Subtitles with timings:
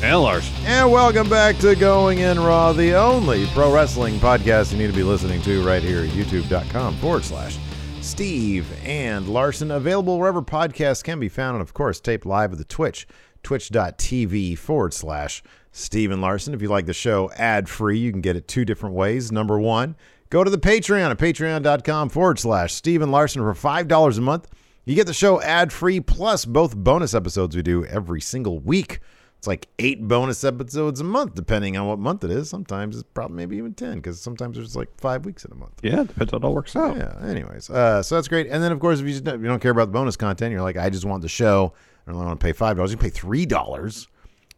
[0.00, 0.48] And Lars.
[0.64, 4.92] And welcome back to Going In Raw, the only pro wrestling podcast you need to
[4.92, 7.58] be listening to right here at youtube.com forward slash
[8.00, 9.72] Steve and Larson.
[9.72, 13.08] Available wherever podcasts can be found, and of course, taped live at the Twitch,
[13.42, 16.54] twitch.tv forward slash Steve and Larson.
[16.54, 19.32] If you like the show ad free, you can get it two different ways.
[19.32, 19.96] Number one,
[20.30, 24.48] go to the Patreon at patreon.com forward slash Steve and Larson for $5 a month.
[24.84, 29.00] You get the show ad free plus both bonus episodes we do every single week.
[29.38, 32.50] It's like eight bonus episodes a month, depending on what month it is.
[32.50, 35.74] Sometimes it's probably maybe even 10 because sometimes there's like five weeks in a month.
[35.80, 36.96] Yeah, depends on how it all works out.
[36.96, 37.14] Yeah.
[37.24, 38.48] Anyways, uh, so that's great.
[38.48, 40.50] And then, of course, if you, just, if you don't care about the bonus content,
[40.50, 41.72] you're like, I just want the show.
[42.06, 42.90] I don't want to pay $5.
[42.90, 44.06] You pay $3.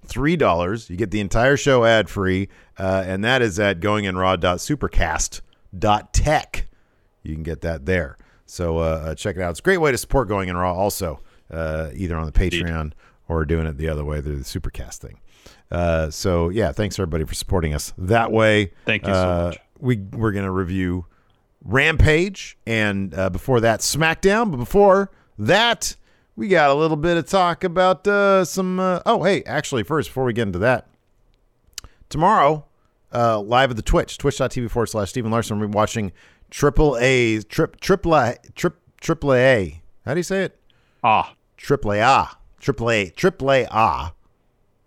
[0.06, 0.90] $3.
[0.90, 2.48] You get the entire show ad free.
[2.78, 6.66] Uh, and that is at goinginraw.supercast.tech.
[7.22, 8.16] You can get that there.
[8.46, 9.50] So uh, check it out.
[9.50, 12.78] It's a great way to support Going in Raw also, uh, either on the Patreon
[12.78, 12.94] Indeed.
[13.30, 15.20] Or doing it the other way through the Supercast thing.
[15.70, 18.72] Uh, so yeah, thanks everybody for supporting us that way.
[18.84, 19.58] Thank you so uh, much.
[19.78, 21.06] We we're gonna review
[21.64, 25.94] Rampage and uh, before that SmackDown, but before that
[26.34, 28.80] we got a little bit of talk about uh, some.
[28.80, 30.88] oh hey, actually first before we get into that,
[32.08, 32.64] tomorrow
[33.12, 35.60] live at the Twitch twitch.tv forward slash Steve and Larson.
[35.60, 36.10] We're watching
[36.50, 39.80] Triple A, trip, triple A, trip, triple A.
[40.04, 40.58] How do you say it?
[41.04, 42.00] Ah, triple A,
[42.60, 44.12] triple A, triple A, ah,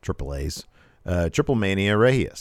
[0.02, 0.66] triple A's,
[1.06, 2.34] uh, Triple Mania Regia.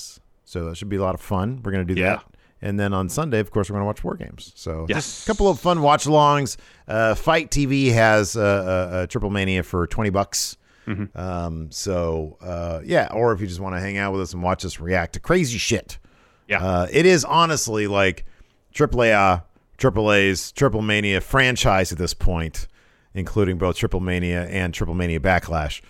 [0.45, 1.61] So that should be a lot of fun.
[1.65, 2.17] We're gonna do Yeah.
[2.17, 2.25] that.
[2.65, 4.53] And then on Sunday, of course, we're going to watch War Games.
[4.55, 5.25] So Yes.
[5.25, 6.57] a couple of fun watch alongs.
[6.87, 10.57] Uh, FITE TV has uh, uh, uh, Triple Mania for 20 bucks.
[10.87, 11.19] Mm-hmm.
[11.19, 14.45] Um, so uh, yeah, or if you just want to hang out with us and
[14.45, 15.99] watch us react to crazy shit.
[16.47, 16.63] Yeah.
[16.65, 18.25] Uh, it is honestly like
[18.73, 19.43] Triple A,
[19.77, 22.69] Triple A's Triple Mania franchise at this point,
[23.15, 25.81] including both Triple Mania and Triple Mania Backlash.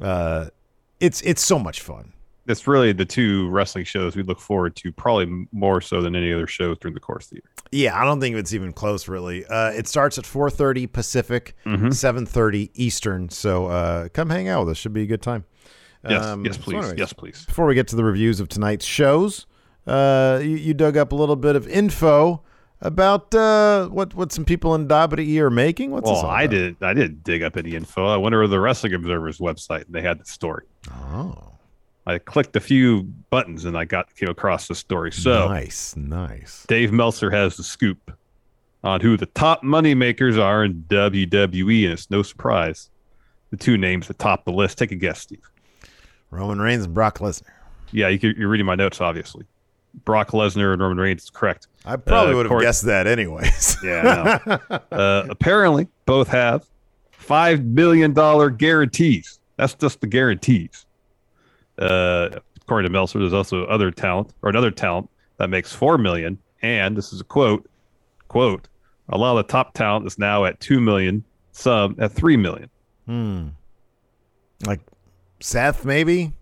[0.00, 0.46] Uh,
[1.00, 2.12] it's it's so much fun.
[2.46, 6.32] that's really the two wrestling shows we look forward to, probably more so than any
[6.32, 7.50] other shows during the course of the year.
[7.70, 9.44] Yeah, I don't think it's even close, really.
[9.46, 11.88] Uh, it starts at 4:30 Pacific, Mm-hmm.
[11.88, 13.28] 7:30 Eastern.
[13.30, 14.78] So uh, come hang out with us.
[14.78, 15.44] Should be a good time.
[16.08, 17.44] Yes, Um, yes, so please, anyways, yes, please.
[17.46, 19.46] Before we get to the reviews of tonight's shows,
[19.86, 22.42] uh, you, you dug up a little bit of info
[22.82, 25.92] about uh, what what some people in WWE are making.
[25.92, 26.76] What's Well, I did.
[26.82, 28.06] I didn't dig up any info.
[28.06, 30.66] I went over to the Wrestling Observer's website, and they had the story.
[30.90, 31.52] Oh,
[32.06, 35.12] I clicked a few buttons, and I got came across the story.
[35.12, 36.66] So nice, nice.
[36.68, 38.12] Dave Meltzer has the scoop
[38.84, 42.90] on who the top money makers are in WWE, and it's no surprise
[43.50, 44.78] the two names that top the list.
[44.78, 45.48] Take a guess, Steve.
[46.30, 47.52] Roman Reigns and Brock Lesnar.
[47.92, 49.44] Yeah, you're reading my notes, obviously.
[50.04, 51.66] Brock Lesnar and Roman Reigns is correct.
[51.84, 53.76] I probably Uh, would have guessed that anyways.
[53.84, 54.38] Yeah,
[54.90, 56.64] uh, apparently, both have
[57.10, 59.38] five million dollar guarantees.
[59.56, 60.86] That's just the guarantees.
[61.78, 62.28] Uh,
[62.60, 66.38] according to Meltzer, there's also other talent or another talent that makes four million.
[66.62, 67.68] And this is a quote:
[68.28, 68.68] "quote
[69.08, 72.70] A lot of the top talent is now at two million, some at three million.
[73.06, 73.48] hmm.
[74.64, 74.80] Like
[75.40, 76.32] Seth, maybe.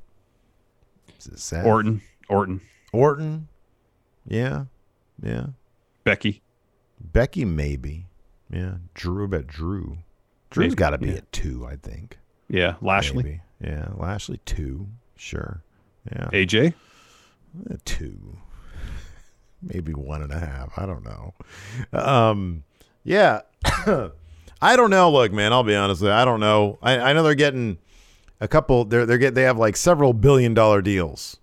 [1.19, 1.65] Is it Seth?
[1.65, 2.61] Orton, Orton,
[2.93, 3.49] Orton.
[4.27, 4.65] Yeah,
[5.23, 5.47] yeah.
[6.05, 6.43] Becky.
[7.01, 8.07] Becky, maybe.
[8.53, 8.75] Yeah.
[8.95, 9.99] Drew, bet Drew.
[10.51, 11.15] Drew's got to be yeah.
[11.17, 12.19] at two, I think.
[12.49, 13.41] Yeah, Lashley, Maybe.
[13.63, 14.89] Yeah, Lashley two.
[15.17, 15.63] Sure.
[16.11, 16.75] Yeah, AJ.
[17.71, 18.39] Uh, two.
[19.63, 20.73] Maybe one and a half.
[20.77, 21.35] I don't know.
[21.93, 22.65] Um,
[23.05, 23.43] yeah.
[24.63, 25.11] I don't know.
[25.11, 26.15] Look, man, I'll be honest with you.
[26.15, 26.79] I don't know.
[26.83, 27.79] I, I know they're getting
[28.41, 28.85] a couple.
[28.85, 31.39] They're they're get they have like several billion dollar deals.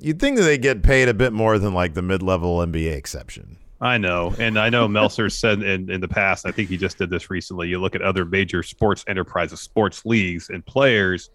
[0.00, 0.06] Yeah.
[0.08, 2.92] You'd think that they get paid a bit more than like the mid level NBA
[2.96, 3.56] exception.
[3.82, 6.44] I know, and I know Meltzer said in, in the past.
[6.46, 7.68] I think he just did this recently.
[7.68, 11.30] You look at other major sports enterprises, sports leagues, and players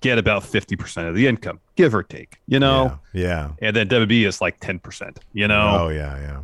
[0.00, 2.38] get about fifty percent of the income, give or take.
[2.46, 3.52] You know, Yeah.
[3.62, 5.20] and then WB is like ten percent.
[5.32, 6.40] You know, Oh yeah, yeah.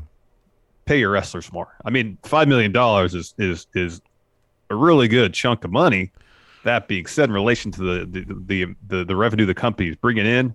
[0.84, 1.76] pay your wrestlers more.
[1.84, 4.00] I mean, five million dollars is is is
[4.70, 6.12] a really good chunk of money.
[6.62, 9.96] That being said, in relation to the the the, the, the revenue the company is
[9.96, 10.54] bringing in,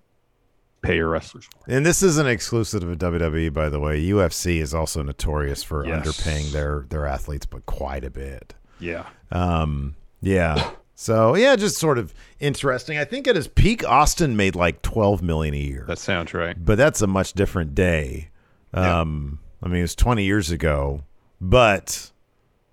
[0.85, 1.47] pay your wrestlers.
[1.67, 4.01] And this isn't exclusive of WWE, by the way.
[4.01, 6.05] UFC is also notorious for Yes.
[6.05, 8.53] underpaying their their athletes, but quite a bit.
[8.79, 10.71] Yeah, Um, yeah.
[10.95, 12.97] So yeah, just sort of interesting.
[12.97, 16.55] I think at his peak, Austin made like twelve million a year, that sounds right.
[16.63, 18.29] but that's a much different day.
[18.73, 19.01] Yeah.
[19.01, 21.03] Um, I mean, it was twenty years ago,
[21.41, 22.11] but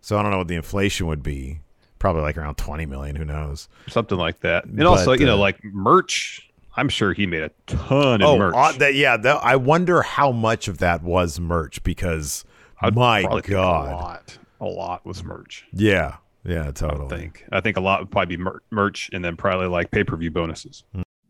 [0.01, 1.61] so I don't know what the inflation would be.
[1.99, 3.17] Probably like around twenty million.
[3.17, 3.69] Who knows?
[3.89, 4.65] Something like that.
[4.67, 6.49] And also, But, you know, uh, like merch.
[6.77, 8.55] I'm sure he made a ton of Oh, merch.
[8.57, 9.17] uh, that yeah.
[9.17, 12.45] That, I wonder how much of that was merch because
[12.81, 15.67] I'd my God, a lot, a lot was merch.
[15.73, 17.15] yeah, yeah, totally.
[17.15, 17.45] I think.
[17.53, 20.17] I think a lot would probably be mer- merch, and then probably like pay per
[20.17, 20.85] view bonuses.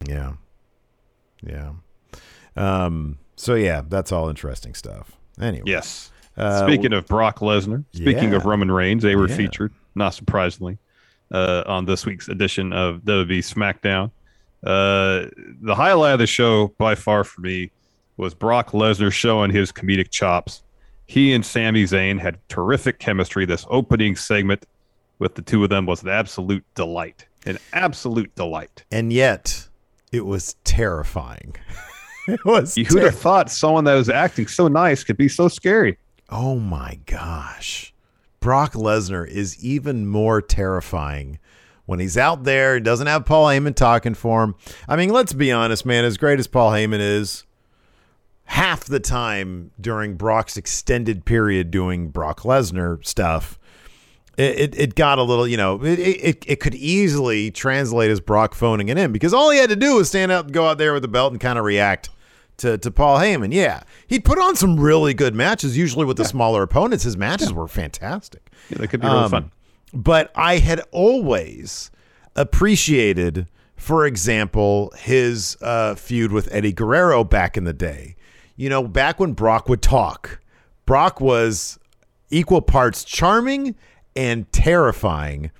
[0.07, 0.35] Yeah.
[1.45, 1.73] Yeah.
[2.57, 5.13] Um, so yeah, that's all interesting stuff.
[5.41, 5.65] Anyway.
[5.67, 6.11] Yes.
[6.37, 9.37] Uh, Speaking of Brock Lesnar, speaking of Roman Reigns, they were Yeah.
[9.37, 10.79] featured, not surprisingly,
[11.31, 14.11] uh, on this week's edition of WWE SmackDown.
[14.65, 15.27] Uh,
[15.61, 17.71] the highlight of the show, by far for me,
[18.17, 20.63] was Brock Lesnar showing his comedic chops.
[21.07, 23.45] He and Sami Zayn had terrific chemistry.
[23.45, 24.65] This opening segment
[25.19, 27.27] with the two of them was an absolute delight.
[27.45, 28.85] An absolute delight.
[28.93, 29.69] and yet
[30.13, 31.57] it was terrifying.
[32.29, 35.49] it was who'd ter- have thought someone that was acting so nice could be so
[35.49, 35.99] scary?
[36.29, 37.93] Oh my gosh.
[38.39, 41.39] Brock Lesnar is even more terrifying
[41.87, 44.55] when he's out there, he doesn't have Paul Heyman talking for him.
[44.89, 47.45] I mean, let's be honest, man, as great as Paul Heyman is,
[48.45, 53.59] half the time during Brock's extended period doing Brock Lesnar stuff,
[54.39, 58.21] it, it, it got a little, you know, it, it, it could easily translate as
[58.21, 60.67] Brock phoning it in because all he had to do was stand up and go
[60.69, 62.09] out there with the belt and kind of react
[62.59, 63.53] to, to Paul Heyman.
[63.53, 63.83] Yeah.
[64.07, 67.05] He'd put on some really good matches, usually with the smaller opponents.
[67.05, 68.51] His matches were fantastic.
[68.71, 69.51] Yeah, that could be really Um, fun.
[69.93, 71.91] But I had always
[72.35, 73.47] appreciated,
[73.77, 78.17] for example, his uh, feud with Eddie Guerrero back in the day.
[78.57, 80.41] You know, back when Brock would talk,
[80.87, 81.79] Brock was
[82.31, 83.75] equal parts charming
[84.17, 85.51] and terrifying.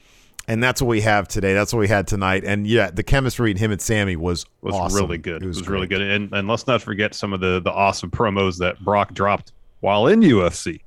[0.49, 1.55] And that's what we have today.
[1.55, 2.45] That's what we had tonight.
[2.45, 5.01] And yeah, the chemistry in him and Sammy was was awesome.
[5.01, 5.43] really good.
[5.43, 6.01] It was, really good.
[6.01, 10.09] And and let's not forget some of the the awesome promos that Brock dropped while
[10.09, 10.81] in UFC.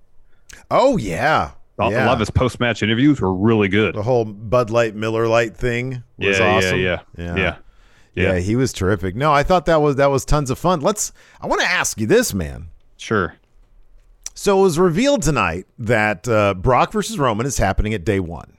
[0.70, 2.06] Oh yeah, yeah.
[2.06, 3.96] A lot of his post match interviews were really good.
[3.96, 6.80] the whole Bud Light Miller Light thing was yeah, awesome.
[6.80, 8.40] yeah, yeah, yeah, Yeah, yeah.
[8.40, 9.16] he was terrific.
[9.16, 10.80] No, I thought that was that was tons of fun.
[10.82, 11.12] Let's
[11.42, 12.70] I want to ask you this, man.
[12.98, 13.36] Sure.
[14.34, 18.58] So it was revealed tonight that uh, Brock versus Roman is happening at day one.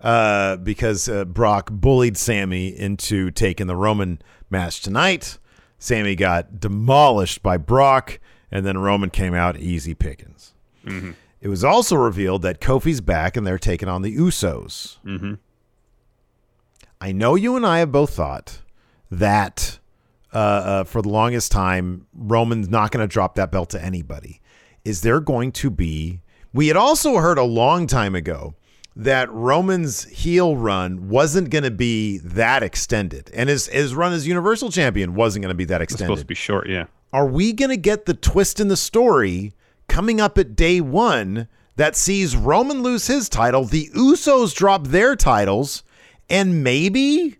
[0.00, 4.20] Uh, because uh, Brock bullied Sammy into taking the Roman
[4.50, 5.38] match tonight.
[5.78, 8.18] Sammy got demolished by Brock,
[8.50, 10.54] and then Roman came out easy pickings.
[11.42, 14.96] It was also revealed that Kofi's back and they're taking on the Usos.
[15.04, 15.38] Mhm.
[17.00, 18.60] I know you and I have both thought
[19.10, 19.78] that
[20.32, 24.40] uh, uh, for the longest time, Roman's not going to drop that belt to anybody.
[24.82, 26.20] Is there going to be?
[26.54, 28.54] We had also heard a long time ago
[28.96, 34.26] that Roman's heel run wasn't going to be that extended, and his his run as
[34.26, 36.26] Universal Champion wasn't going to be that It's supposed to extended.
[36.28, 36.68] be short.
[36.68, 36.84] Yeah.
[37.12, 39.52] Are we going to get the twist in the story
[39.92, 45.14] coming up at day one that sees Roman lose his title, the Usos drop their
[45.16, 45.82] titles,
[46.30, 47.36] and maybe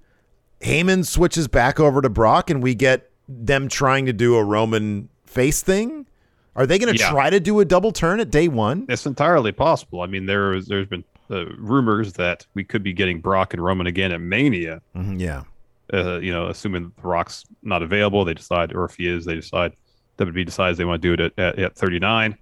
[0.60, 5.08] Heyman switches back over to Brock and we get them trying to do a Roman
[5.26, 6.06] face thing?
[6.54, 7.10] Are they going to Yeah.
[7.10, 8.84] try to do a double turn at day one?
[8.88, 10.02] It's entirely possible.
[10.02, 13.86] I mean, there there's been uh, rumors that we could be getting Brock and Roman
[13.86, 14.82] again at Mania.
[14.94, 15.44] Mhm, yeah.
[15.92, 19.34] Uh, you know, assuming The Rock's not available, they decide, or if he is, they
[19.36, 19.72] decide.
[20.18, 22.36] WWE decides they want to do it at, at, at 39.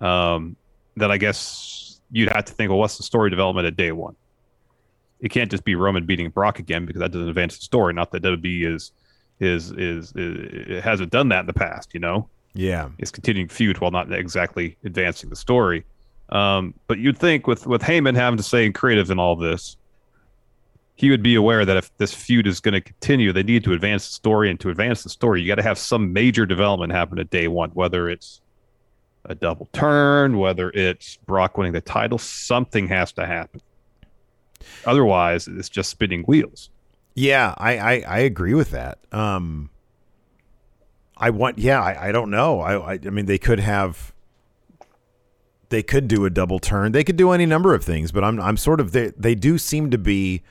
[0.00, 0.56] Um,
[0.96, 4.16] then I guess you'd have to think, well, what's the story development at day one?
[5.20, 7.92] It can't just be Roman beating Brock again because that doesn't advance the story.
[7.92, 8.92] Not that WWE is
[9.38, 11.92] is is, is it hasn't done that in the past.
[11.94, 12.88] You know, Yeah.
[12.98, 15.84] it's continuing feud while not exactly advancing the story.
[16.30, 19.76] Um, but you'd think with with Heyman having to say creative in all this,
[20.94, 23.72] he would be aware that if this feud is going to continue, they need to
[23.72, 24.50] advance the story.
[24.50, 27.48] And to advance the story, you got to have some major development happen at day
[27.48, 28.40] one, whether it's
[29.24, 33.60] a double turn, whether it's Brock winning the title, something has to happen.
[34.84, 36.70] Otherwise, it's just spinning wheels.
[37.14, 38.98] Yeah, I, I, I agree with that.
[39.12, 39.70] Um,
[41.16, 42.60] I want, yeah, I, I don't know.
[42.60, 44.14] I, I, I mean, they could have,
[45.68, 46.92] they could do a double turn.
[46.92, 49.58] They could do any number of things, but I'm, I'm sort of, they, they do
[49.58, 50.42] seem to be,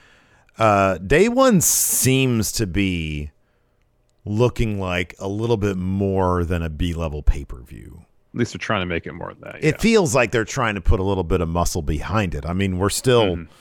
[0.58, 3.32] uh, day one seems to be
[4.26, 8.06] looking like a little bit more than a B level pay per view.
[8.34, 9.64] At least they're trying to make it more than that.
[9.64, 12.46] It feels like they're trying to put a little bit of muscle behind it.
[12.46, 13.36] I mean, we're still.
[13.36, 13.54] Mm-hmm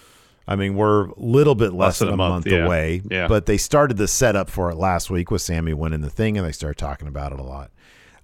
[0.48, 2.64] I mean, we're a little bit less, less than a month, month yeah.
[2.64, 3.28] away, yeah.
[3.28, 6.46] but they started the setup for it last week with Sammy winning the thing, and
[6.46, 7.70] they started talking about it a lot.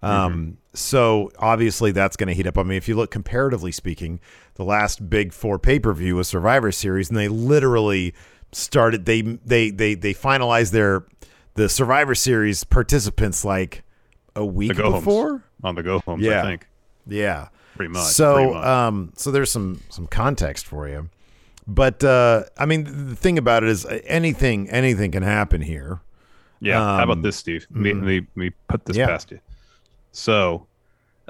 [0.03, 0.51] Um, mm-hmm.
[0.73, 2.57] So obviously that's going to heat up.
[2.57, 4.21] I mean, if you look comparatively speaking,
[4.55, 8.15] the last big four pay per view was Survivor Series, and they literally
[8.53, 9.05] started.
[9.05, 11.05] They they they they finalized their
[11.55, 13.83] the Survivor Series participants like
[14.35, 16.21] a week before on the go home.
[16.21, 16.67] Yeah, I think.
[17.07, 18.05] Yeah, pretty much.
[18.05, 18.67] So pretty much.
[18.67, 21.09] um, so there's some some context for you.
[21.67, 26.01] But uh, I mean, the thing about it is uh, anything anything can happen here.
[26.61, 26.81] Yeah.
[26.81, 27.67] Um, How about um, this, Steve?
[27.71, 28.07] Let me, mm-hmm.
[28.07, 29.07] let me, put this yeah.
[29.07, 29.41] past you.
[30.13, 30.67] So,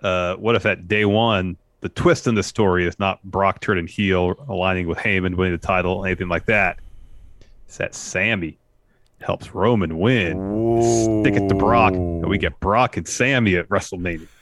[0.03, 3.87] uh, what if at day one the twist in the story is not Brock turning
[3.87, 6.79] heel, aligning with Heyman, winning the title, anything like that?
[7.67, 8.59] It's that Sami
[9.25, 11.23] helps Roman win, Ooh.
[11.23, 14.29] stick it to Brock, and we get Brock and Sami at WrestleMania.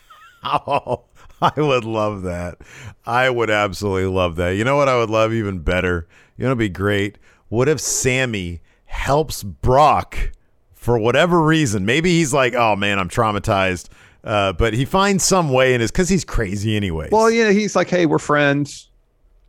[0.45, 1.05] Oh,
[1.41, 2.59] I would love that.
[3.07, 4.57] I would absolutely love that.
[4.57, 6.09] You know what I would love even better?
[6.37, 7.17] You know, it'd be great.
[7.49, 10.33] What if Sami helps Brock
[10.75, 11.87] for whatever reason?
[11.87, 13.89] Maybe he's like, oh man, I'm traumatized.
[14.25, 17.09] Uh, but he finds some way in his because he's crazy anyway.
[17.13, 18.91] Well, yeah, he's like, hey, we're friends,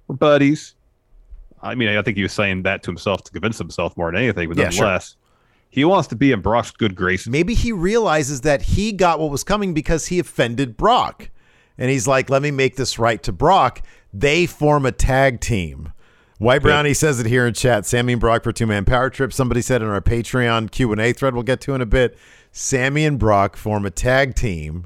[0.08, 0.76] we're buddies.
[1.62, 4.22] I mean, I think he was saying that to himself to convince himself more than
[4.22, 5.23] anything, but yeah, nonetheless, sure.
[5.74, 7.30] He wants to be in Brock's good graces.
[7.30, 11.32] Maybe he realizes that he got what was coming because he offended Brock
[11.80, 13.82] and he's like, "Let me make this right to Brock."
[14.14, 15.92] They form a tag team.
[16.38, 17.88] White Brownie says it here in chat.
[17.88, 19.34] Sammy and Brock for two man power trip.
[19.34, 22.18] Somebody said in our Patreon Q and A thread, we'll get to in a bit.
[22.52, 24.86] Sammy and Brock form a tag team,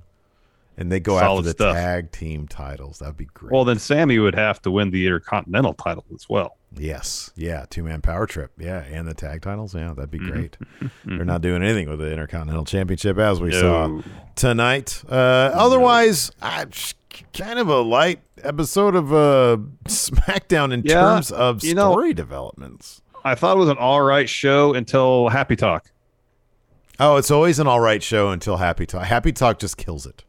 [0.77, 1.75] and they go Solid after the stuff.
[1.75, 2.99] tag team titles.
[2.99, 3.51] That'd be great.
[3.51, 6.56] Well, then Sammy would have to win the Intercontinental title as well.
[6.75, 10.31] Yes, yeah, two man power trip, yeah, and the tag titles, yeah, that'd be mm-hmm.
[10.31, 10.57] great.
[10.79, 11.17] Mm-hmm.
[11.17, 13.59] They're not doing anything with the Intercontinental Championship as we no.
[13.59, 14.01] saw
[14.35, 15.01] tonight.
[15.09, 16.65] Uh, otherwise, uh,
[17.33, 23.01] kind of a light episode of uh, SmackDown in yeah, terms of story know, developments.
[23.23, 25.91] I thought it was an all right show until Happy Talk.
[26.99, 29.05] Oh, it's always an all right show until Happy Talk.
[29.05, 30.23] Happy Talk just kills it.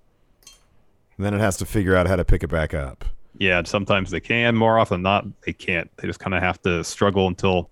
[1.17, 3.05] And then it has to figure out how to pick it back up.
[3.39, 4.57] Yeah, sometimes they can.
[4.57, 5.91] More often than not, they can't.
[5.97, 7.71] They just kind of have to struggle until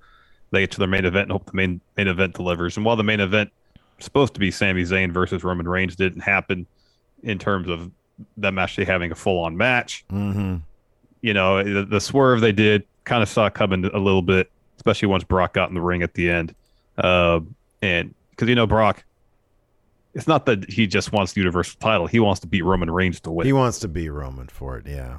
[0.53, 2.77] they get to their main event and hope the main main event delivers.
[2.77, 3.51] And while the main event
[3.99, 6.67] supposed to be Sami Zayn versus Roman Reigns didn't happen
[7.23, 7.91] in terms of
[8.37, 10.57] them actually having a full on match, mm-hmm.
[11.21, 15.09] you know, the, the, swerve they did kind of saw coming a little bit, especially
[15.09, 16.55] once Brock got in the ring at the end.
[16.97, 17.41] Uh,
[17.83, 19.05] and because you know Brock,
[20.15, 23.21] it's not that he just wants the Universal title; he wants to beat Roman Reigns
[23.21, 23.47] to win.
[23.47, 24.87] He wants to beat Roman for it.
[24.87, 25.19] Yeah.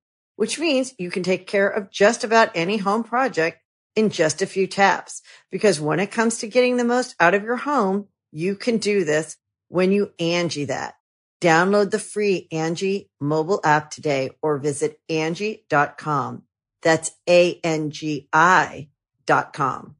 [0.41, 3.59] which means you can take care of just about any home project
[3.95, 5.21] in just a few taps.
[5.51, 9.03] Because when it comes to getting the most out of your home, you can do
[9.03, 10.95] this when you Angi that.
[11.41, 16.41] Download the free Angi mobile app today or visit Angi.com.
[16.81, 18.89] That's A-N-G-I
[19.27, 19.95] dot com.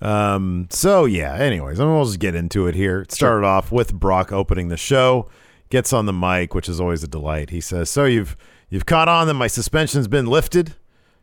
[0.00, 3.02] Um, so yeah, anyways, I'm gonna just get into it here.
[3.02, 5.28] It started off with Brock opening the show,
[5.70, 7.50] gets on the mic, which is always a delight.
[7.50, 8.36] He says, So you've
[8.68, 10.74] you've caught on that my suspension's been lifted.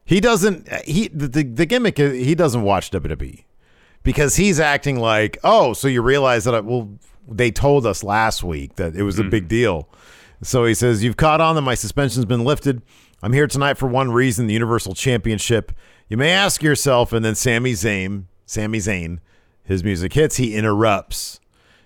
[0.06, 3.46] He doesn't he the, the, gimmick he doesn't watch WWE
[4.04, 6.98] because he's acting like, oh, so you realize that I, well
[7.28, 9.50] they told us last week that it was a big mm-hmm.
[9.50, 9.90] deal.
[10.42, 12.82] So he says, You've caught on that my suspension's been lifted.
[13.22, 15.72] I'm here tonight for one reason the Universal Championship.
[16.10, 19.20] You may ask yourself, and then Sami Zayn, Sami Zayn,
[19.64, 21.40] his music hits, he interrupts.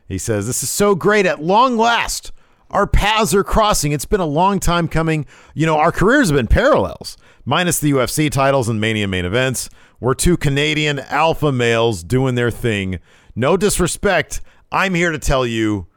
[0.07, 2.31] He says, This is so great at long last.
[2.69, 3.91] Our paths are crossing.
[3.91, 5.25] It's been a long time coming.
[5.53, 9.69] You know, our careers have been parallels, minus the UFC titles and Mania main events.
[9.99, 12.99] We're two Canadian alpha males doing their thing.
[13.35, 14.41] No disrespect.
[14.71, 15.87] I'm here to tell you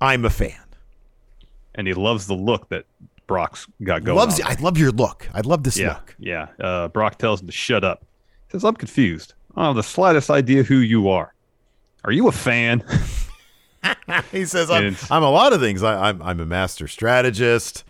[0.00, 0.56] I'm a fan.
[1.74, 2.84] And he loves the look that
[3.26, 4.16] Brock's got going.
[4.16, 4.50] Loves on.
[4.50, 5.28] I love your look.
[5.34, 6.16] I love this yeah, look.
[6.18, 6.48] yeah.
[6.58, 8.04] Uh, Brock tells him to shut up.
[8.48, 9.34] He says, "I'm confused.
[9.54, 11.32] I don't have the slightest idea who you are.
[12.04, 12.82] Are you a fan?"
[14.32, 15.82] he says, I'm, I'm a lot of things.
[15.82, 17.84] I, I'm, I'm a master strategist.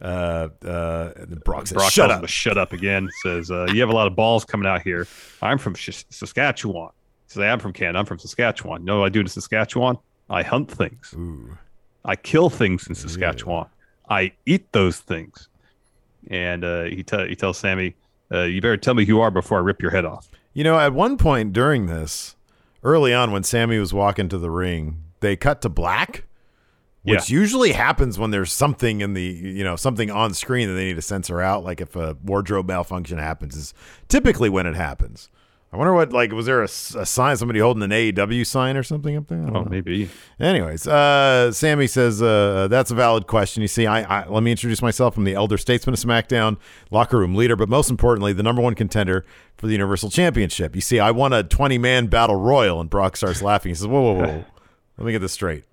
[0.00, 1.12] Uh, uh,
[1.44, 2.28] Brock says, Brock shut up.
[2.28, 3.08] shut up again.
[3.22, 5.06] Says, uh, "You have a lot of balls coming out here.
[5.40, 6.90] I'm from Sh- Saskatchewan."
[7.26, 7.98] He says, "I'm from Canada.
[7.98, 8.82] I'm from Saskatchewan.
[8.82, 9.96] You know what I do in Saskatchewan?
[10.28, 11.14] I hunt things.
[11.16, 11.56] Ooh.
[12.04, 13.66] I kill things in Saskatchewan.
[14.10, 15.48] I eat those things."
[16.28, 17.94] And uh, he, te- he tells Sammy,
[18.30, 20.62] uh, "You better tell me who you are before I rip your head off." You
[20.64, 22.36] know, at one point during this,
[22.82, 26.24] early on when Sammy was walking to the ring, they cut to black,
[27.02, 30.86] which usually happens when there's something in the, you know, something on screen that they
[30.86, 31.64] need to censor out.
[31.64, 33.74] Like if a wardrobe malfunction happens, is
[34.08, 35.28] typically when it happens.
[35.72, 39.16] I wonder what, like, was there a sign, somebody holding an AEW sign or something
[39.16, 39.40] up there?
[39.40, 39.64] Oh, know.
[39.64, 40.08] maybe.
[40.38, 43.62] Anyways, uh, Sammy says uh, that's a valid question.
[43.62, 45.16] You see, I, I let me introduce myself.
[45.16, 46.56] I'm the elder statesman of SmackDown,
[46.90, 50.74] locker room leader, but most importantly, the number one contender for the Universal Championship.
[50.76, 53.70] You see, I won a 20 man battle royal, and Brock starts laughing.
[53.70, 54.44] He says, "Whoa, whoa, whoa!
[54.98, 55.64] Let me get this straight.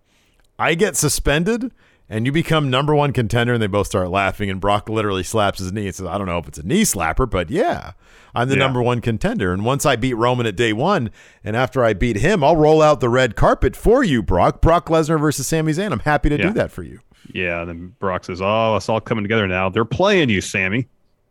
[0.59, 1.71] I get suspended."
[2.09, 4.49] And you become number one contender, and they both start laughing.
[4.49, 6.83] And Brock literally slaps his knee and says, "I don't know if it's a knee
[6.83, 7.93] slapper, but yeah,
[8.35, 8.59] I'm the Yeah.
[8.59, 9.53] number one contender.
[9.53, 11.09] And once I beat Roman at day one,
[11.43, 14.61] and after I beat him, I'll roll out the red carpet for you, Brock.
[14.61, 15.91] Brock Lesnar versus Sami Zayn.
[15.93, 16.47] I'm happy to Yeah.
[16.47, 16.99] do that for you.
[17.33, 19.69] Yeah, and then Brock says, "Oh, it's all coming together now.
[19.69, 20.87] They're playing you, Sammy."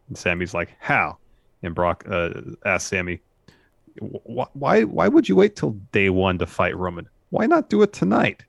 [0.08, 1.18] And Sammy's like, "How?"
[1.62, 2.30] And Brock uh,
[2.64, 3.20] asks Sammy,
[4.00, 4.82] "Why?
[4.84, 7.06] Why would you wait till day one to fight Roman?
[7.32, 8.44] Why not do it tonight?"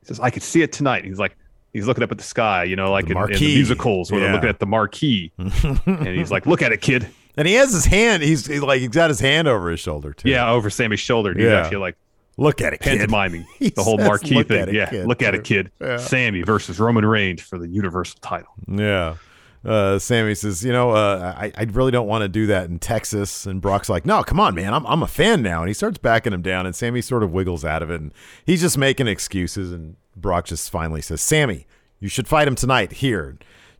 [0.00, 1.36] He says, "I could see it tonight." He's like,
[1.72, 4.20] he's looking up at the sky, you know, like The in, in the musicals where
[4.20, 4.26] Yeah.
[4.26, 7.72] they're looking at the marquee, and he's like, "Look at it, kid." And he has
[7.72, 8.22] his hand.
[8.22, 10.28] He's, he's like he's got his hand over his shoulder too.
[10.30, 11.34] Yeah, over Sammy's shoulder.
[11.34, 11.62] He's Yeah.
[11.62, 11.96] actually like
[12.36, 12.98] look at it, kid.
[13.00, 14.68] pantomiming He the whole says, marquee "Look thing.
[14.68, 15.38] it, yeah, kid," look at too.
[15.38, 15.70] it, kid.
[15.80, 15.96] Yeah.
[15.96, 18.52] Sammy versus Roman Reigns for the Universal title.
[18.68, 19.16] Yeah.
[19.64, 22.78] Uh, Sammy says, you know, uh, I, I really don't want to do that in
[22.78, 23.46] Texas.
[23.46, 24.74] And Brock's like, no, come on, man.
[24.74, 25.60] I'm, I'm a fan now.
[25.60, 26.66] And he starts backing him down.
[26.66, 28.00] And Sammy sort of wiggles out of it.
[28.00, 28.12] And
[28.44, 29.72] he's just making excuses.
[29.72, 31.66] And Brock just finally says, Sammy,
[31.98, 33.38] you should fight him tonight here.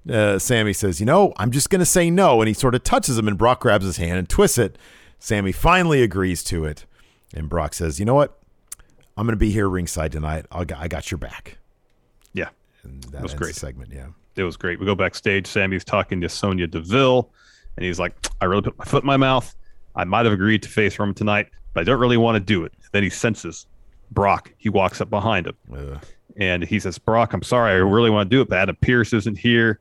[0.09, 2.41] Uh, Sammy says, you know, I'm just going to say no.
[2.41, 3.29] And he sort of touches him.
[3.29, 4.79] And Brock grabs his hand and twists it.
[5.19, 6.87] Sammy finally agrees to it.
[7.35, 8.39] And Brock says, you know what?
[9.17, 10.47] I'm going to be here ringside tonight.
[10.51, 11.59] I'll, I got your back.
[12.33, 12.49] Yeah,
[12.83, 13.55] And that was ends great.
[13.55, 13.93] segment.
[13.93, 14.09] Yeah.
[14.37, 14.81] It was great.
[14.81, 15.47] We go backstage.
[15.47, 17.31] Sammy's talking to Sonya Deville,
[17.77, 19.55] and he's like, "I really put my foot in my mouth.
[19.97, 22.65] I might have agreed to face Roman tonight, but I don't really want to do
[22.65, 23.67] it." Then he senses
[24.11, 24.53] Brock.
[24.59, 25.55] He walks up behind him,
[26.37, 27.73] and he says, "Brock, I'm sorry.
[27.73, 29.79] I really want to do it, but Adam Pearce isn't here.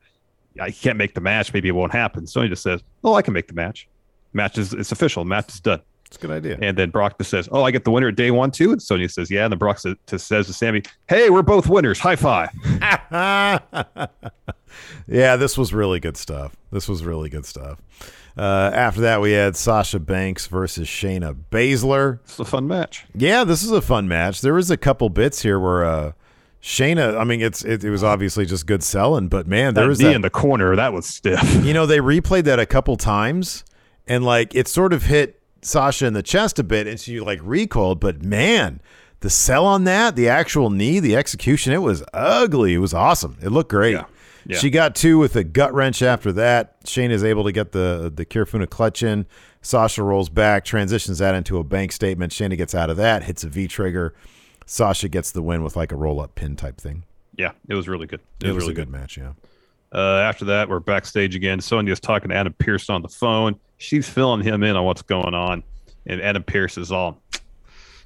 [0.61, 1.53] I can't make the match.
[1.53, 3.87] Maybe it won't happen." Sonya just says, "Oh, I can make the match.
[4.33, 5.25] Match is it's official.
[5.25, 5.81] Match is done."
[6.13, 6.59] It's a good idea.
[6.61, 9.09] And then Brock says, "Oh, I get the winner at day one too." And Sonya
[9.09, 11.99] says, "Yeah." And then Brock says to, Sammy, "Hey, we're both winners.
[11.99, 12.49] High five."
[15.07, 16.55] yeah, this was really good stuff.
[16.71, 17.79] This was really good stuff.
[18.37, 22.19] Uh, after that, we had Sasha Banks versus Shayna Baszler.
[22.23, 23.05] It's a fun match.
[23.15, 24.41] Yeah, this is a fun match.
[24.41, 26.11] There was a couple bits here where uh,
[26.61, 27.19] Shayna.
[27.19, 29.99] I mean, it's it, it was obviously just good selling, but man, there That was
[29.99, 31.41] knee that, in the corner that was stiff.
[31.65, 33.63] you know they replayed that a couple times,
[34.07, 37.39] and like it sort of hit Sasha in the chest a bit, and she like
[37.43, 37.99] recoiled.
[37.99, 38.81] But man,
[39.21, 42.73] the sell on that, the actual knee, the execution, it was ugly.
[42.73, 43.37] It was awesome.
[43.41, 43.93] It looked great.
[43.93, 44.05] Yeah.
[44.45, 44.57] Yeah.
[44.57, 46.75] She got two with a gut wrench after that.
[46.85, 49.25] Shane is able to get the the Kirifuda clutch in.
[49.61, 52.33] Sasha rolls back, transitions that into a bank statement.
[52.33, 54.13] Shayna gets out of that, hits a V trigger.
[54.65, 57.03] Sasha gets the win with like a roll up pin type thing.
[57.37, 58.19] Yeah, it was really good.
[58.43, 59.31] It, was, really a good, match, yeah.
[59.91, 61.59] Uh, after that, we're backstage again.
[61.59, 63.59] Sonya's talking to Adam Pearce on the phone.
[63.83, 65.61] She's filling him in on what's going on,
[66.05, 67.21] and Adam Pearce is all,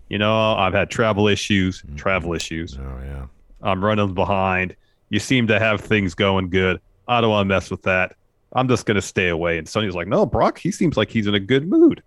[0.09, 2.77] you know, I've had travel issues, travel issues.
[2.79, 3.25] Oh yeah.
[3.61, 4.75] I'm running behind.
[5.09, 6.79] You seem to have things going good.
[7.07, 8.15] I don't want to mess with that.
[8.53, 9.57] I'm just gonna stay away.
[9.57, 12.01] And Sonya's like, no, Brock, he seems like he's in a good mood.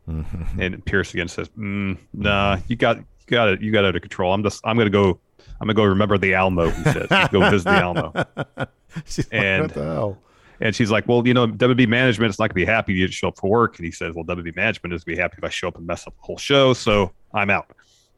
[0.59, 4.01] and Pearce again says, mm, nah, you got you got it, you got it under
[4.01, 4.33] control.
[4.35, 5.21] I'm just I'm gonna go
[5.61, 6.71] I'm gonna go remember the Alamo.
[6.71, 8.13] He says, go visit the Alamo.
[9.31, 10.19] And- like, what the hell?
[10.61, 13.09] And she's like, well, you know, WB management is not gonna be happy if you
[13.09, 13.79] show up for work.
[13.79, 15.87] And he says, well, WB management is gonna be happy if I show up and
[15.87, 16.75] mess up the whole show.
[16.75, 17.71] So I'm out.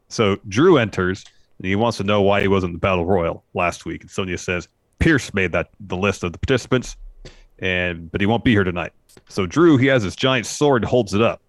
[0.09, 1.23] So Drew enters
[1.57, 4.01] and he wants to know why he wasn't in the battle royal last week.
[4.01, 4.67] And Sonya says
[4.99, 6.95] Pearce made that the list of the participants,
[7.59, 8.93] and but he won't be here tonight.
[9.29, 11.41] So Drew, he has his giant sword, holds it up,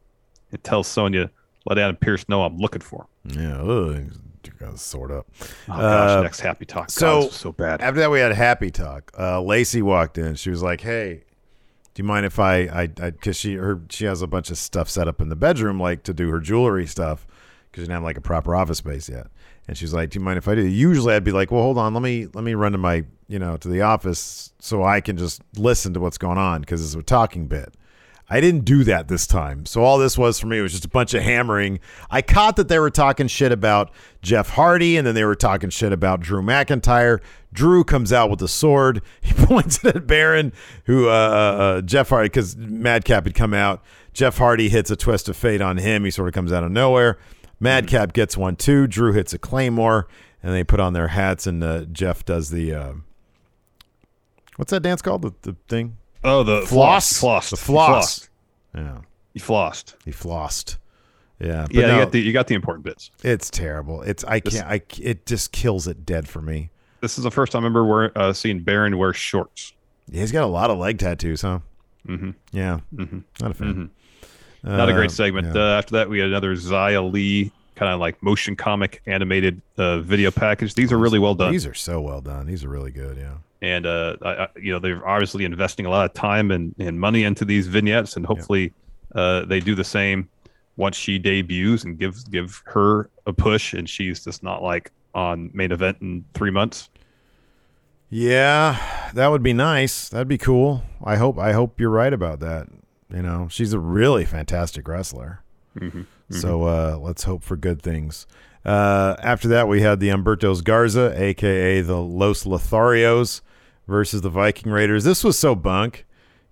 [0.51, 1.31] and tells Sonya,
[1.67, 4.13] "Let Adam Pearce know I'm looking for him." Yeah, ugh,
[4.53, 5.27] got to sort up.
[5.43, 6.91] Oh gosh, Uh, next happy talk.
[6.91, 7.81] so- So so bad.
[7.81, 9.11] After that, we had a happy talk.
[9.19, 10.35] Uh, Lacey walked in.
[10.35, 11.25] She was like, "Hey,
[11.95, 14.59] do you mind if I, I, I, because she, her, she has a bunch of
[14.59, 17.27] stuff set up in the bedroom, like to do her jewelry stuff,
[17.71, 19.29] because she didn't have like a proper office space yet."
[19.67, 21.79] And she's like, "Do you mind if I do?" Usually, I'd be like, "Well, hold
[21.79, 25.01] on, let me, let me run to my, you know, to the office so I
[25.01, 27.75] can just listen to what's going on because it's a talking bit."
[28.29, 29.67] I didn't do that this time.
[29.67, 31.79] So all this was for me was just a bunch of hammering.
[32.11, 33.91] I caught that they were talking shit about
[34.23, 37.21] Jeff Hardy and then they were talking shit about Drew McIntyre.
[37.53, 39.03] Drew comes out with a sword.
[39.21, 40.53] He points it at Baron,
[40.85, 43.83] who uh, uh, Jeff Hardy because Madcap had come out.
[44.15, 46.05] Jeff Hardy hits a twist of fate on him.
[46.05, 47.19] He sort of comes out of nowhere.
[47.61, 48.87] Madcap gets one too.
[48.87, 50.09] Drew hits a claymore,
[50.43, 51.47] and they put on their hats.
[51.47, 52.93] And uh, Jeff does the uh,
[54.57, 55.23] what's that dance called?
[55.23, 58.29] The, the thing oh, the floss, floss, the He floss.
[58.75, 58.99] Yeah,
[59.35, 59.95] He flossed.
[60.05, 60.77] he flossed.
[61.41, 63.11] Yeah, but Yeah, no, you got the you got the important bits.
[63.23, 64.03] it's terrible.
[64.03, 64.67] It's I This- can't.
[64.69, 66.71] I it just kills it dead for me.
[67.01, 69.75] This is the first time I remember wear, uh, seeing Baron wear shorts.
[70.11, 71.59] Yeah, he's got a lot of leg tattoos, huh?
[72.07, 73.91] hmm Yeah, hmm not a fan.
[74.63, 75.55] Not a Uh, great segment.
[75.55, 75.61] yeah.
[75.63, 79.99] Uh, after that, we had another Xia Li kind of like motion comic animated uh,
[80.01, 80.75] video package.
[80.75, 81.53] These are really well done.
[81.53, 82.47] These are so well done.
[82.47, 83.19] These are really good.
[83.19, 83.35] Yeah.
[83.65, 87.25] And uh, I, you know they're obviously investing a lot of time and, and money
[87.25, 88.73] into these vignettes, and hopefully
[89.15, 90.29] uh, they do the same
[90.77, 95.51] once she debuts and give give her a push, and she's just not like on
[95.55, 96.91] main event in three months.
[98.11, 98.79] Yeah,
[99.15, 100.09] that would be nice.
[100.09, 100.83] That'd be cool.
[101.03, 101.39] I hope.
[101.39, 102.69] I hope you're right about that.
[103.11, 105.43] You know, she's a really fantastic wrestler.
[105.79, 106.07] Mhm.
[106.31, 108.27] So uh, let's hope for good things.
[108.65, 113.43] Uh, after that, we had the Umbertos Garza, aka the Los Lotharios,
[113.87, 115.05] versus the Viking Raiders.
[115.05, 116.07] This was so bunk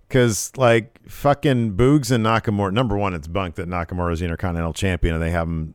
[0.07, 2.71] because, like, fucking Boogs and Nakamura.
[2.71, 5.73] Number one, it's bunk that Nakamura is the Intercontinental Champion and they have him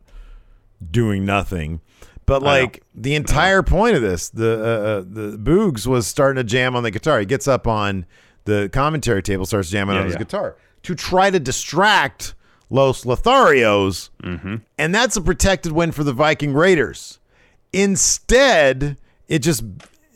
[0.90, 1.80] doing nothing.
[2.26, 6.44] But like the entire point of this, the uh, uh, the Boogs was starting to
[6.44, 7.18] jam on the guitar.
[7.20, 8.04] He gets up on
[8.44, 10.18] the commentary table, starts jamming Yeah, on his yeah.
[10.18, 12.34] guitar to try to distract
[12.68, 14.56] Los Lotharios, Mm-hmm.
[14.76, 17.18] and that's a protected win for the Viking Raiders.
[17.72, 19.64] Instead, it just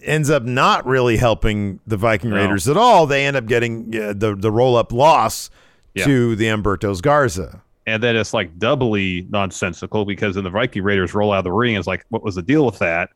[0.02, 2.36] ends up not really helping the Viking No.
[2.36, 3.06] Raiders at all.
[3.06, 5.50] They end up getting uh, the the roll up loss
[5.94, 6.04] Yeah.
[6.06, 7.62] to the Umbertos Garza.
[7.86, 11.52] And then it's like doubly nonsensical because then the Viking Raiders roll out of the
[11.52, 11.74] ring.
[11.74, 13.10] It's like, what was the deal with that?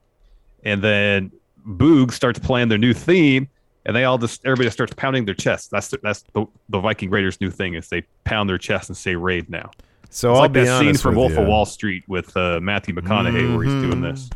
[0.65, 1.31] And then
[1.67, 3.49] Boog starts playing their new theme,
[3.85, 5.71] and they all just everybody starts pounding their chest.
[5.71, 8.97] That's the, that's the, the Viking Raiders' new thing is they pound their chest and
[8.97, 9.71] say "raid" now.
[10.11, 11.41] So It's I'll like be that scene from Wolf you.
[11.41, 14.29] of Wall Street with uh, Matthew McConaughey where he's doing this,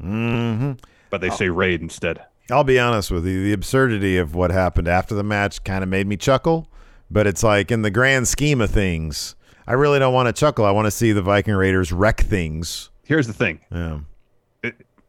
[0.00, 0.72] hmm
[1.10, 2.20] but they say "raid" instead.
[2.50, 3.42] I'll be honest with you.
[3.44, 6.68] The absurdity of what happened after the match kind of made me chuckle,
[7.10, 10.64] but it's like in the grand scheme of things, I really don't want to chuckle.
[10.64, 12.90] I want to see the Viking Raiders wreck things.
[13.04, 14.00] Here's the thing: Yeah.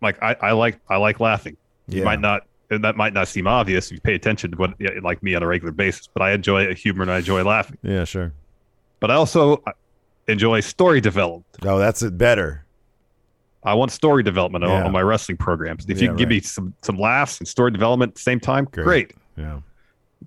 [0.01, 1.55] like I, I like I like laughing.
[1.87, 2.05] You Yeah.
[2.05, 5.23] might not and that might not seem obvious if you pay attention to what like
[5.23, 7.77] me on a regular basis, but I enjoy humor and I enjoy laughing.
[7.81, 8.31] Yeah, sure.
[8.99, 9.71] But I also uh,
[10.27, 11.45] enjoy story development.
[11.63, 12.65] Oh, that's it better.
[13.63, 14.85] I want story development on, Yeah.
[14.85, 15.85] on my wrestling programs.
[15.89, 18.39] If Yeah, you can give me some some laughs and story development at the same
[18.39, 18.83] time, Great.
[18.85, 19.13] great.
[19.37, 19.59] Yeah.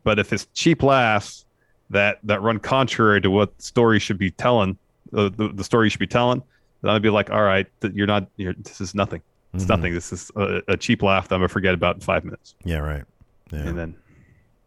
[0.05, 1.45] But if it's cheap laughs
[1.91, 4.77] that that run contrary to what the story should be telling,
[5.15, 6.43] uh, the the story you should be telling,
[6.83, 8.27] then I'd be like, all right, you're not.
[8.37, 9.23] You're, this is nothing.
[9.55, 9.69] It's Mhm.
[9.69, 9.95] nothing.
[9.95, 12.79] This is a, a cheap laugh that I'm gonna forget about in five minutes, Yeah,
[12.79, 13.05] right.
[13.51, 13.61] Yeah.
[13.61, 13.95] and then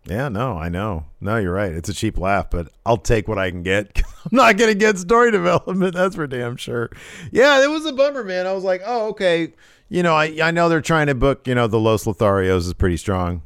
[0.08, 1.06] Yeah, no, I know.
[1.20, 1.72] No, you're right.
[1.72, 4.04] It's a cheap laugh, but I'll take what I can get.
[4.26, 5.96] I'm not going to get story development.
[5.96, 6.92] That's for damn sure.
[7.32, 8.46] Yeah, it was a bummer, man.
[8.46, 9.54] I was like, oh, okay.
[9.90, 12.74] You know, I, I know they're trying to book, you know, the Los Lotharios is
[12.74, 13.42] pretty strong.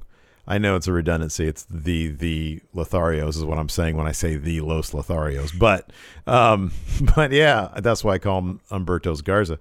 [0.50, 1.48] I know it's a redundancy.
[1.48, 5.58] It's the the Lotharios is what I'm saying when I say the Los Lotharios.
[5.58, 5.91] But
[6.26, 6.72] um
[7.15, 9.60] but yeah, that's why I call them Umberto's Garza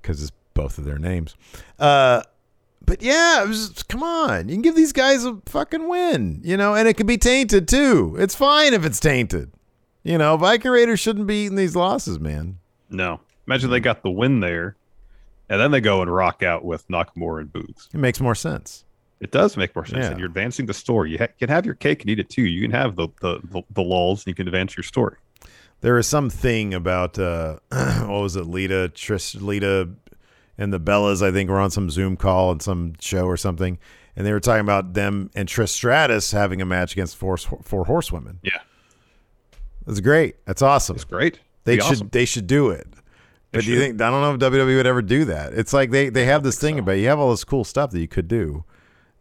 [0.00, 1.34] because it's both of their names.
[1.76, 2.22] Uh
[2.90, 3.46] but yeah,
[3.88, 4.48] come on.
[4.48, 7.68] You can give these guys a fucking win, you know, and it could be tainted
[7.68, 8.16] too.
[8.18, 9.52] It's fine if it's tainted.
[10.02, 12.58] You know, Viking Raiders shouldn't be eating these losses, man.
[12.90, 13.20] no.
[13.46, 14.76] Imagine they got the win there,
[15.48, 17.88] and then they go and rock out with Nakamura and Boogs.
[17.92, 18.84] It makes more sense.
[19.20, 20.10] It does make more sense, Yeah.
[20.10, 21.10] and you're advancing the story.
[21.12, 22.42] You ha- can have your cake and eat it too.
[22.42, 25.16] You can have the the the, the lulls, and you can advance your story.
[25.80, 29.88] There is something about uh, what was it, Lita, Trish, Lita,
[30.60, 31.20] and the Bellas.
[31.26, 33.78] I think were on some Zoom call and some show or something,
[34.14, 37.86] and they were talking about them and Trish Stratus having a match against four four
[37.86, 38.38] horsewomen.
[38.42, 38.60] Yeah,
[39.86, 40.36] That's great.
[40.44, 40.94] That's awesome.
[40.96, 41.40] it's great.
[41.64, 42.08] They should awesome.
[42.12, 42.86] they should do it.
[43.52, 45.52] But do you think I don't know if WWE would ever do that?
[45.54, 47.98] It's like they they have this thing about you have all this cool stuff that
[48.00, 48.64] you could do.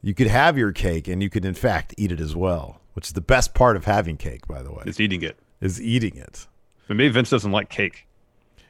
[0.01, 3.07] You could have your cake and you could in fact eat it as well, which
[3.07, 5.37] is the best part of having cake, by the way, It's eating it.
[5.59, 6.47] is eating it.
[6.87, 8.07] But maybe Vince doesn't like cake.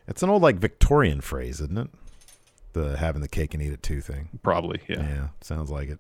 [0.08, 1.90] It's an old like Victorian phrase, isn't it?
[2.82, 4.30] The having the cake and eat it too thing.
[4.44, 5.02] Probably, yeah.
[5.02, 6.00] Yeah, sounds like it.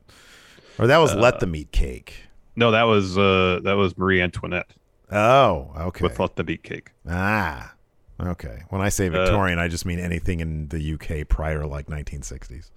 [0.77, 2.23] Or that was let them eat cake.
[2.55, 4.69] No, that was uh that was Marie Antoinette
[5.11, 6.03] Oh, okay.
[6.03, 6.91] with let them eat cake.
[7.09, 7.73] ah,
[8.21, 8.63] okay.
[8.69, 12.69] When I say Uh, Victorian, I just mean anything in the UK prior like 1960s.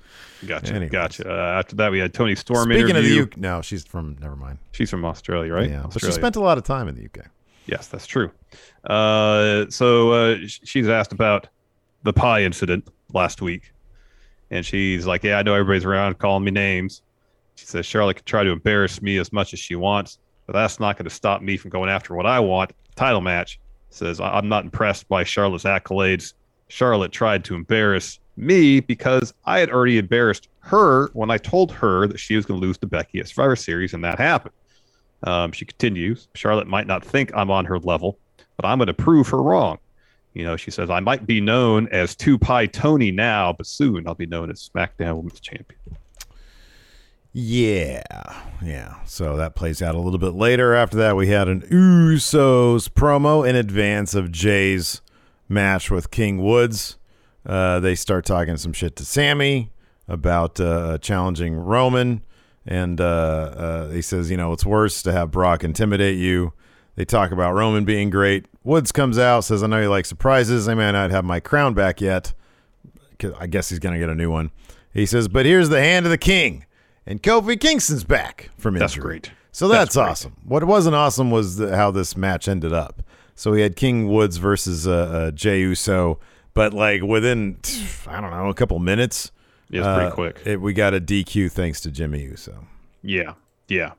[0.47, 0.91] Gotcha, Anyways.
[0.91, 1.31] gotcha.
[1.31, 3.21] Uh, after that, we had Toni Storm Speaking of the.
[3.23, 4.17] UK, no, she's from.
[4.21, 4.59] Never mind.
[4.73, 5.71] She's from Australia, right?
[5.71, 7.27] Yeah, but she spent a lot of time in the UK.
[7.67, 8.31] Yes, that's true.
[8.85, 11.49] Uh, so uh, she's asked about
[12.03, 13.73] the pie incident last week,
[14.53, 17.03] and she's like, "Yeah, I know everybody's around calling me names."
[17.57, 20.79] She says Charlotte can try to embarrass me as much as she wants, but that's
[20.79, 22.73] not going to stop me from going after what I want.
[22.95, 23.59] Title match.
[23.91, 26.35] Says "I- I'm not impressed by Charlotte's accolades.
[26.69, 32.07] Charlotte tried to embarrass me because I had already embarrassed her when I told her
[32.07, 34.55] that she was going to lose to Becky at Survivor Series, and that happened.
[35.25, 38.19] Um, she continues, Charlotte might not think I'm on her level,
[38.57, 39.79] but I'm going to prove her wrong.
[40.35, 44.07] You know, she says, I might be known as Two Pie Toni now, but soon
[44.07, 45.79] I'll be known as SmackDown Women's Champion.
[47.35, 48.03] Yeah,
[48.63, 48.97] yeah.
[49.07, 50.75] So that plays out a little bit later.
[50.75, 55.01] After that, we had an Usos promo in advance of Jey's
[55.49, 56.99] match with King Woods.
[57.45, 59.71] Uh, they start talking some shit to Sammy
[60.07, 62.23] about uh, challenging Roman,
[62.67, 66.53] and uh, uh, he says, you know, it's worse to have Brock intimidate you.
[66.97, 68.47] They talk about Roman being great.
[68.65, 70.69] Woods comes out, says, I know you like surprises.
[70.69, 72.33] I may not have my crown back yet.
[73.39, 74.51] I guess he's going to get a new one.
[74.93, 76.67] He says, but here's the hand of the king.
[77.07, 78.81] And Kofi Kingston's back from injury.
[78.81, 79.33] That's great.
[79.53, 80.05] So That's that's, great.
[80.11, 80.37] awesome.
[80.45, 83.03] What wasn't awesome was the, how this match ended up.
[83.35, 86.19] So we had King Woods versus uh, uh, Jey Uso,
[86.55, 87.59] but like within
[88.07, 89.33] I don't know a couple minutes,
[89.71, 90.43] It was pretty uh, quick.
[90.45, 92.67] It, we got a DQ thanks to Jimmy Uso.
[93.03, 93.35] Yeah,
[93.69, 93.93] yeah.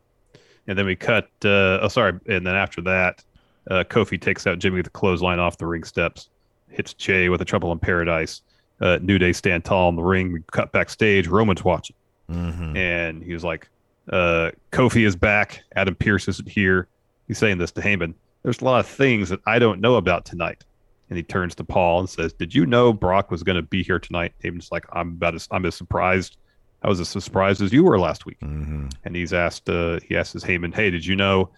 [0.67, 1.29] And then we cut.
[1.43, 2.13] Uh, oh, sorry.
[2.27, 3.23] And then after that,
[3.69, 6.29] uh, Kofi takes out Jimmy with a clothesline off the ring steps,
[6.69, 8.41] hits Jey with a Trouble in Paradise.
[8.81, 10.33] Uh, New Day stand tall in the ring.
[10.33, 11.27] We cut backstage.
[11.27, 11.95] Roman's watching,
[12.29, 12.75] Mm-hmm.
[12.77, 13.69] and he was like,
[14.11, 15.61] uh, "Kofi is back.
[15.75, 16.87] Adam Pearce isn't here."
[17.27, 18.13] He's saying this to Heyman.
[18.43, 20.63] There's a lot of things that I don't know about tonight.
[21.09, 23.83] And he turns to Paul and says, "Did you know Brock was going to be
[23.83, 26.37] here tonight?" Heyman's like, "I'm about as I'm as surprised.
[26.81, 28.87] I was as surprised as you were last week." Mm-hmm.
[29.05, 31.49] and he's asked uh, he asks Heyman, "Hey, did you know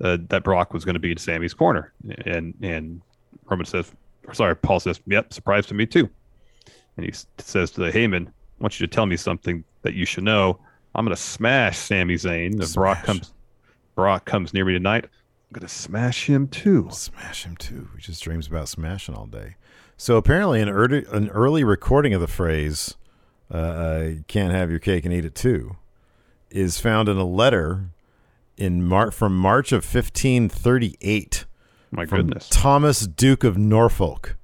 [0.00, 1.92] uh, that Brock was going to be in Sammy's corner?"
[2.26, 3.00] And and
[3.46, 3.92] Roman says,
[4.26, 6.08] or sorry, Paul says, "Yep, surprise to me too."
[6.96, 10.06] And he says to the Heyman, "I want you to tell me something that you
[10.06, 10.58] should know.
[10.94, 12.60] I'm going to smash Sami Zayn.
[12.62, 13.32] If Brock comes,
[13.94, 15.04] Brock comes near me tonight.
[15.04, 17.88] I'm going to smash him too." Smash him too.
[17.96, 19.56] He just dreams about smashing all day.
[19.96, 22.94] So apparently, an early, an early recording of the phrase
[23.50, 25.76] uh, can't have your cake and eat it too"
[26.50, 27.90] is found in a letter
[28.56, 31.44] in Mar- from March of 1538
[31.90, 32.48] My from goodness.
[32.48, 34.36] Thomas Duke of Norfolk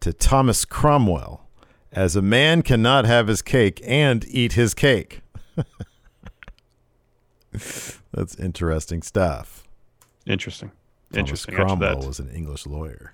[0.00, 1.48] to Thomas Cromwell,
[1.92, 5.20] as a man cannot have his cake and eat his cake.
[8.12, 9.64] That's interesting stuff.
[10.26, 10.70] Interesting.
[11.12, 11.54] Thomas Interesting.
[11.54, 13.12] After Cromwell that, was an English lawyer.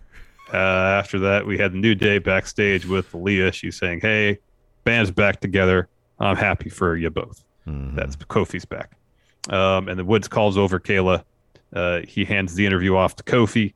[0.53, 3.53] uh, after that, we had the New Day backstage with Leah.
[3.53, 4.39] She's saying, "Hey,
[4.85, 5.89] band's back together.
[6.19, 7.95] I'm happy for you both." Mhm.
[7.95, 8.97] That's Kofi's back.
[9.51, 11.23] Um, and the Woods calls over Kayla.
[11.73, 13.75] Uh, he hands the interview off to Kofi,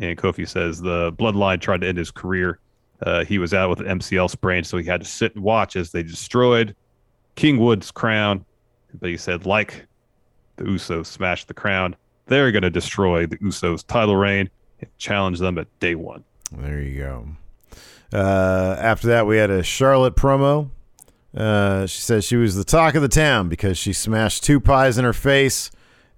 [0.00, 2.58] and Kofi says the Bloodline tried to end his career.
[3.02, 5.76] Uh, he was out with an MCL sprain, so he had to sit and watch
[5.76, 6.74] as they destroyed
[7.36, 8.44] King Wood's crown.
[8.98, 9.86] But he said, like
[10.56, 11.96] the Usos smashed the crown,
[12.26, 14.48] they're going to destroy the Usos' title reign
[14.80, 16.24] and challenge them at day one.
[16.52, 17.28] There you go.
[18.12, 20.70] Uh, after that, we had a Charlotte promo.
[21.36, 24.98] Uh, she says she was the talk of the town because she smashed two pies
[24.98, 25.70] in her face.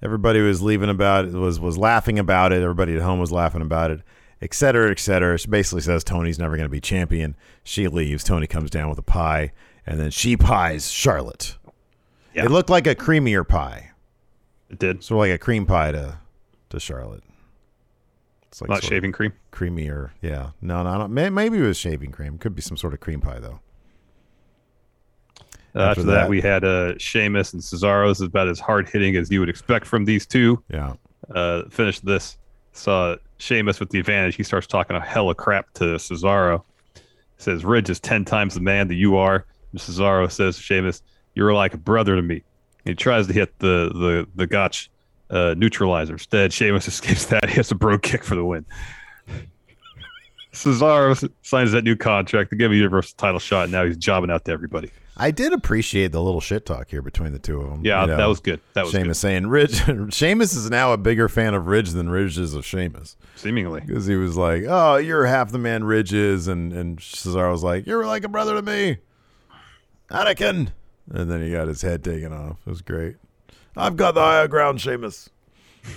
[0.02, 2.62] Everybody was leaving about it, was was laughing about it.
[2.62, 4.02] Everybody at home was laughing about it,
[4.42, 5.38] et cetera, et cetera.
[5.38, 7.34] She basically says Toni's never going to be champion.
[7.64, 8.22] She leaves.
[8.24, 9.52] Toni comes down with a pie,
[9.86, 11.56] and then she pies Charlotte.
[12.34, 12.44] Yeah.
[12.44, 13.92] It looked like a creamier pie,
[14.68, 15.02] It did.
[15.02, 16.18] sort of like a cream pie to
[16.68, 17.22] to Charlotte.
[18.48, 19.32] It's like Not shaving cream.
[19.50, 20.10] creamier.
[20.20, 21.30] Yeah, no, no, no.
[21.30, 22.36] Maybe it was shaving cream.
[22.36, 23.60] Could be some sort of cream pie though.
[25.76, 26.28] Uh, after, After that, that.
[26.30, 28.08] we had uh, Sheamus and Cesaro.
[28.08, 30.62] This is about as hard hitting as you would expect from these two.
[30.72, 30.94] Yeah.
[31.34, 32.38] Uh, finished this.
[32.72, 34.36] Saw Sheamus with the advantage.
[34.36, 36.62] He starts talking a hell of crap to Cesaro.
[37.36, 39.44] Says Ridge is ten times the man that you are.
[39.72, 41.02] And Cesaro says to Sheamus,
[41.34, 42.42] "You're like a brother to me."
[42.86, 44.90] he tries to hit the the the Gotch
[45.30, 46.14] uh, neutralizer.
[46.14, 47.48] Instead, Sheamus escapes that.
[47.50, 48.64] He has a Brogue kick for the win.
[50.52, 53.64] Cesaro signs that new contract to give a Universal title shot.
[53.64, 54.90] And now he's jobbing out to everybody.
[55.18, 57.84] I did appreciate the little shit talk here between the two of them.
[57.84, 58.60] Yeah, You know, that was good.
[58.74, 59.82] That was Sheamus saying Ridge.
[60.14, 63.40] Sheamus is now a bigger fan of Ridge than Ridge is of Sheamus good.
[63.40, 63.80] Seemingly.
[63.80, 67.62] because he was like, "Oh, you're half the man Ridge is," and and Cesaro was
[67.64, 68.98] like, "You're like a brother to me,
[70.10, 70.68] Anakin."
[71.10, 72.58] And then he got his head taken off.
[72.66, 73.16] It was great.
[73.76, 75.30] I've got the higher ground, Sheamus.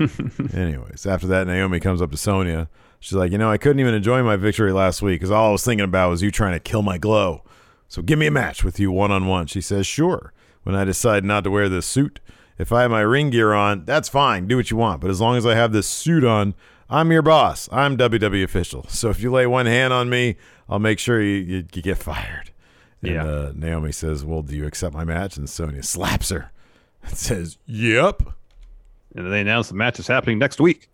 [0.54, 2.70] Anyways, after that, Naomi comes up to Sonya.
[3.00, 5.52] She's like, you know, I couldn't even enjoy my victory last week because all I
[5.52, 7.44] was thinking about was you trying to kill my glow.
[7.89, 9.47] So give me a match with you one on one.
[9.47, 10.32] She says, sure.
[10.63, 12.19] When I decide not to wear this suit,
[12.58, 14.47] if I have my ring gear on, that's fine.
[14.47, 15.02] Do what you want.
[15.02, 16.54] But as long as I have this suit on,
[16.89, 17.67] I'm your boss.
[17.71, 18.86] I'm WWE official.
[18.89, 20.36] So if you lay one hand on me,
[20.69, 22.52] I'll make sure you, you, you get fired.
[23.02, 23.23] And Yeah.
[23.25, 25.38] uh, Naomi says, well, do you accept my match?
[25.38, 26.52] And Sonya slaps her
[27.04, 28.21] and says, yep.
[29.15, 30.89] And they announce the match is happening next week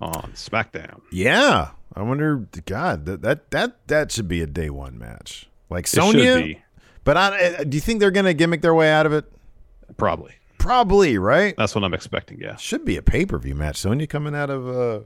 [0.00, 1.00] on SmackDown.
[1.12, 2.46] Yeah, I wonder.
[2.66, 6.56] God, that that that that should be a day one match, like Sonya.
[7.04, 9.24] But I, uh, do you think they're gonna gimmick their way out of it?
[9.96, 10.32] probably.
[10.58, 11.54] Probably, right?
[11.56, 12.38] That's what I'm expecting.
[12.38, 13.76] Yeah, Should be a pay per view match.
[13.78, 15.00] Sonya coming out of uh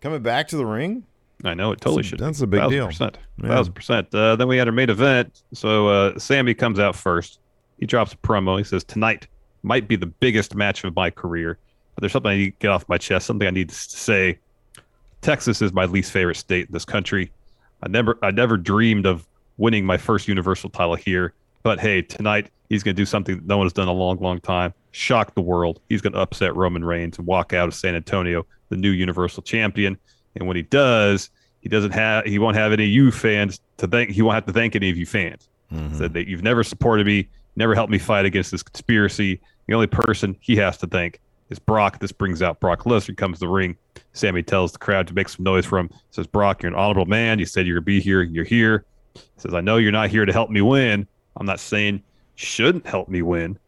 [0.00, 1.04] coming back to the ring.
[1.44, 2.18] I know it totally That's should.
[2.20, 2.44] that's be.
[2.44, 2.86] a big Thousand deal.
[2.86, 3.18] Percent.
[3.42, 3.48] Yeah.
[3.48, 4.14] Thousand percent.
[4.14, 5.42] Uh, then we had our main event.
[5.52, 7.38] So uh, Sami comes out first.
[7.78, 8.56] He drops a promo.
[8.56, 9.26] He says tonight
[9.62, 11.58] might be the biggest match of my career,
[11.94, 13.26] but there's something I need to get off my chest.
[13.26, 14.38] Something I need to say.
[15.20, 17.30] Texas is my least favorite state in this country.
[17.82, 21.32] I never, I never dreamed of winning my first Universal title here.
[21.62, 23.98] But hey, tonight he's going to do something that no one has done in a
[23.98, 24.74] long, long time.
[24.92, 25.80] Shock the world.
[25.88, 29.42] He's going to upset Roman Reigns and walk out of San Antonio the new Universal
[29.42, 29.96] Champion.
[30.36, 33.86] And when he does, he doesn't have, he won't have any of you fans to
[33.86, 34.10] thank.
[34.10, 35.48] He won't have to thank any of you fans.
[35.72, 35.96] Mm-hmm.
[35.96, 39.40] Said that you've never supported me, never helped me fight against this conspiracy.
[39.66, 42.00] The only person he has to thank is Brock.
[42.00, 43.16] This brings out Brock Lesnar.
[43.16, 43.76] Comes to the ring.
[44.12, 45.90] Sami tells the crowd to make some noise for him.
[46.10, 47.38] Says Brock, you're an honorable man.
[47.38, 48.22] You said you're gonna be here.
[48.22, 48.84] You're here.
[49.36, 51.06] Says I know you're not here to help me win.
[51.36, 52.02] I'm not saying
[52.36, 53.58] shouldn't help me win.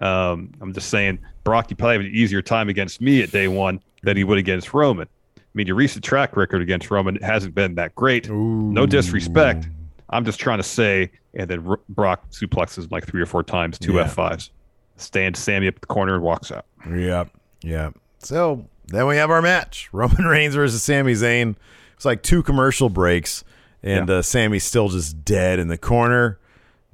[0.00, 3.48] Um, I'm just saying Brock, you probably have an easier time against me at day
[3.48, 5.08] one than he would against Roman.
[5.36, 8.30] I mean, your recent track record against Roman hasn't been that great.
[8.30, 9.68] No disrespect.
[10.10, 13.42] I'm just trying to say, and then R- Brock suplexes him like three or four
[13.42, 14.04] times, two Yeah.
[14.08, 14.50] F5s.
[14.96, 16.66] Stands Sami up at the corner and walks out.
[16.94, 17.24] Yeah.
[17.62, 17.90] Yeah.
[18.18, 21.56] So then we have our match: Roman Reigns versus Sami Zayn.
[21.96, 23.44] It's like two commercial breaks,
[23.82, 24.16] and Yeah.
[24.16, 26.38] uh, Sami's still just dead in the corner.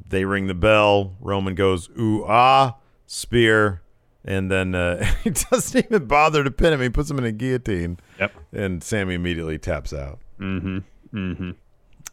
[0.08, 1.16] They ring the bell.
[1.20, 3.82] Roman goes ooh ah spear,
[4.24, 6.80] and then uh, he doesn't even bother to pin him.
[6.80, 8.32] He puts him in a guillotine, Yep.
[8.52, 10.18] and Sami immediately taps out.
[10.40, 10.78] Mm-hmm.
[11.14, 11.50] Mm-hmm.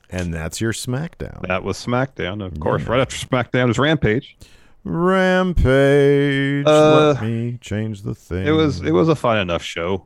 [0.10, 1.48] And that's your SmackDown.
[1.48, 2.46] That was SmackDown.
[2.46, 4.38] Of course, right after SmackDown is Rampage.
[4.84, 6.66] Rampage.
[6.68, 8.46] Uh, Let me change the thing.
[8.48, 10.06] It was it was a fine enough show.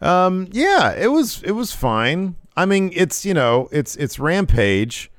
[0.00, 2.36] Um, yeah, it was it was fine.
[2.56, 5.10] I mean, it's you know, it's it's Rampage,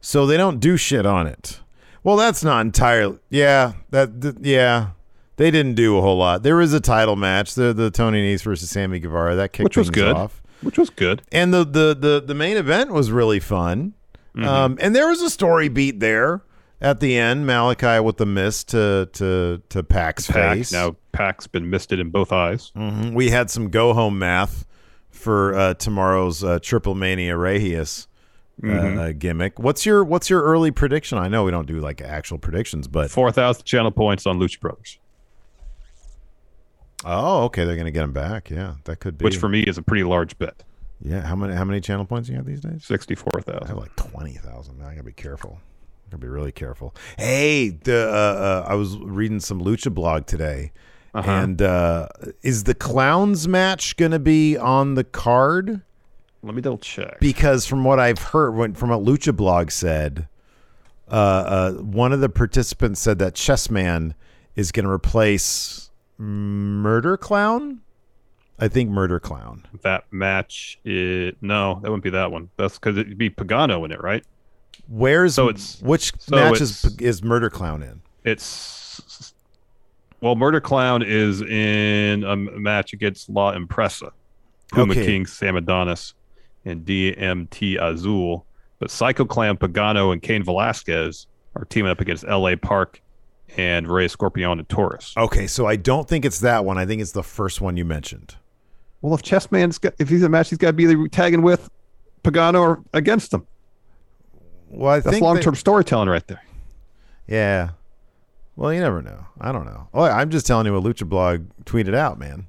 [0.00, 1.60] so they don't do shit on it.
[2.02, 3.18] Well, that's not entirely.
[3.30, 4.90] Yeah, that th- yeah.
[5.38, 6.42] They didn't do a whole lot.
[6.44, 9.76] There was a title match, the the Tony Nese versus Sammy Guevara that kicked Which
[9.76, 10.16] was good.
[10.16, 10.40] off.
[10.62, 11.20] which was good.
[11.30, 13.92] And the the the, the main event was really fun.
[14.34, 14.48] Mm-hmm.
[14.48, 16.40] Um, and there was a story beat there
[16.80, 17.46] at the end.
[17.46, 20.72] Malachi with the mist to to to Pac's Pac face.
[20.72, 22.72] now Pac's been misted in both eyes.
[22.76, 23.14] Mhm.
[23.14, 24.64] We had some go home math
[25.10, 27.86] for uh, tomorrow's uh, Triple Mania Regia uh,
[28.62, 28.98] Mm-hmm.
[28.98, 29.58] uh, gimmick.
[29.58, 31.18] What's your what's your early prediction?
[31.18, 34.58] I know we don't do like actual predictions, but Four thousand channel points on Lucha
[34.60, 34.98] Brothers,
[37.04, 38.50] oh, okay, they're gonna get him back.
[38.50, 39.24] Yeah, that could be.
[39.24, 40.62] which for me is a pretty large bet.
[41.02, 42.84] yeah, how many how many channel points do you have these days?
[42.86, 43.76] Sixty-four I have thousand.
[43.76, 44.82] like twenty thousand.
[44.82, 45.58] I gotta be careful.
[46.06, 46.94] I gotta be really careful.
[47.18, 50.72] Hey, the uh, uh, I was reading some lucha blog today,
[51.14, 51.30] Uh-huh.
[51.30, 52.08] and uh,
[52.42, 55.80] is the clowns match gonna be on the card?
[56.42, 57.18] Let me double check.
[57.18, 60.28] because from what I've heard, when, from what Lucha Blog said,
[61.10, 64.14] uh, uh, one of the participants said that Chessman
[64.54, 67.80] is going to replace Murder Clown.
[68.60, 69.64] I think Murder Clown.
[69.82, 72.50] that match, it no, that wouldn't be that one.
[72.56, 74.24] That's because it'd be Pagano in it, right?
[74.88, 78.00] Where's So it's- which so match is, it's- is Murder Clown in?
[78.24, 79.32] It's
[80.20, 84.10] well, Murder Clown is in a match against La Empresa,
[84.72, 85.04] Puma Okay.
[85.04, 86.14] King, Sam Adonis,
[86.64, 88.46] and DMT Azul.
[88.78, 92.56] But Psycho Clown, Pagano, and Cain Velasquez are teaming up against L.A.
[92.56, 93.00] Park
[93.56, 95.14] and Ray Scorpion and Taurus.
[95.16, 96.76] Okay, so I don't think it's that one.
[96.78, 98.36] I think it's the first one you mentioned.
[99.02, 101.70] Well, if Chessman's got, if he's a match, he's got to be either tagging with
[102.24, 103.46] Pagano or against him.
[104.68, 106.42] Well, I That's think long that- term storytelling right there.
[107.26, 107.70] Yeah.
[108.56, 109.26] Well, you never know.
[109.40, 109.88] I don't know.
[109.92, 112.46] Oh, I'm just telling you what Lucha Blog tweeted out, man.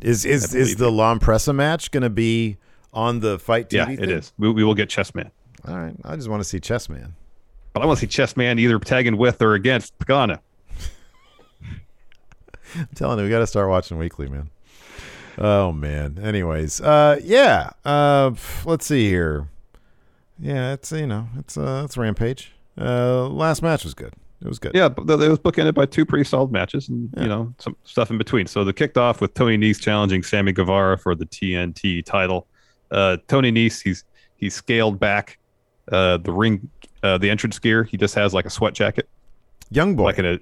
[0.00, 2.56] Is is is the La Empresa match going to be
[2.92, 3.72] on the FITE TV?
[3.72, 3.98] Yeah, thing?
[4.00, 4.32] it is.
[4.38, 5.30] We, we will get Chessman.
[5.66, 5.94] All right.
[6.04, 7.14] I just want to see Chessman.
[7.72, 10.38] But I want to see Chessman either tagging with or against Pagano.
[12.76, 14.50] I'm telling you, we got to start watching weekly, man.
[15.36, 16.18] Oh man.
[16.22, 17.70] Anyways, uh, yeah.
[17.84, 18.32] Uh,
[18.64, 19.48] let's see here.
[20.40, 22.52] Yeah, it's you know, it's uh, it's Rampage.
[22.80, 24.14] Uh, last match was good.
[24.40, 24.72] It was good.
[24.74, 28.10] Yeah, but it was bookended by two pretty solid matches, and you know some stuff
[28.10, 28.46] in between.
[28.46, 32.46] So the kicked off with Tony Nese challenging Sammy Guevara for the TNT title.
[32.90, 34.04] Uh, Tony Nese, he's
[34.36, 35.38] he's scaled back
[35.90, 36.70] uh, the ring,
[37.02, 37.82] uh, the entrance gear.
[37.82, 39.08] He just has like a sweat jacket,
[39.70, 40.04] Young boy.
[40.04, 40.38] like in a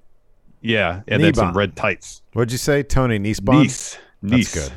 [0.61, 2.21] yeah, and then some red tights.
[2.35, 3.63] What'd you say, Tony Niesbaum?
[3.63, 3.93] Nice,
[4.23, 4.55] That's Nice.
[4.69, 4.73] good.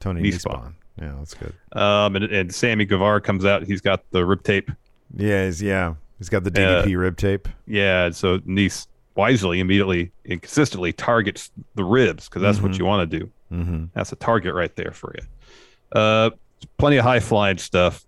[0.00, 0.74] Tony Niesbaum.
[1.00, 1.52] Yeah, that's good.
[1.72, 3.64] Um, and, and Sammy Guevara comes out.
[3.64, 4.70] He's got the rib tape.
[5.16, 5.94] Yeah, he's, yeah.
[6.18, 7.48] He's got the DDP rib tape.
[7.66, 13.10] Yeah, so Nice wisely, immediately, and consistently targets the ribs because that's what you want
[13.10, 13.30] to do.
[13.52, 13.84] Mm-hmm.
[13.94, 16.00] That's a target right there for you.
[16.00, 16.30] Uh,
[16.78, 18.04] plenty of high flying stuff.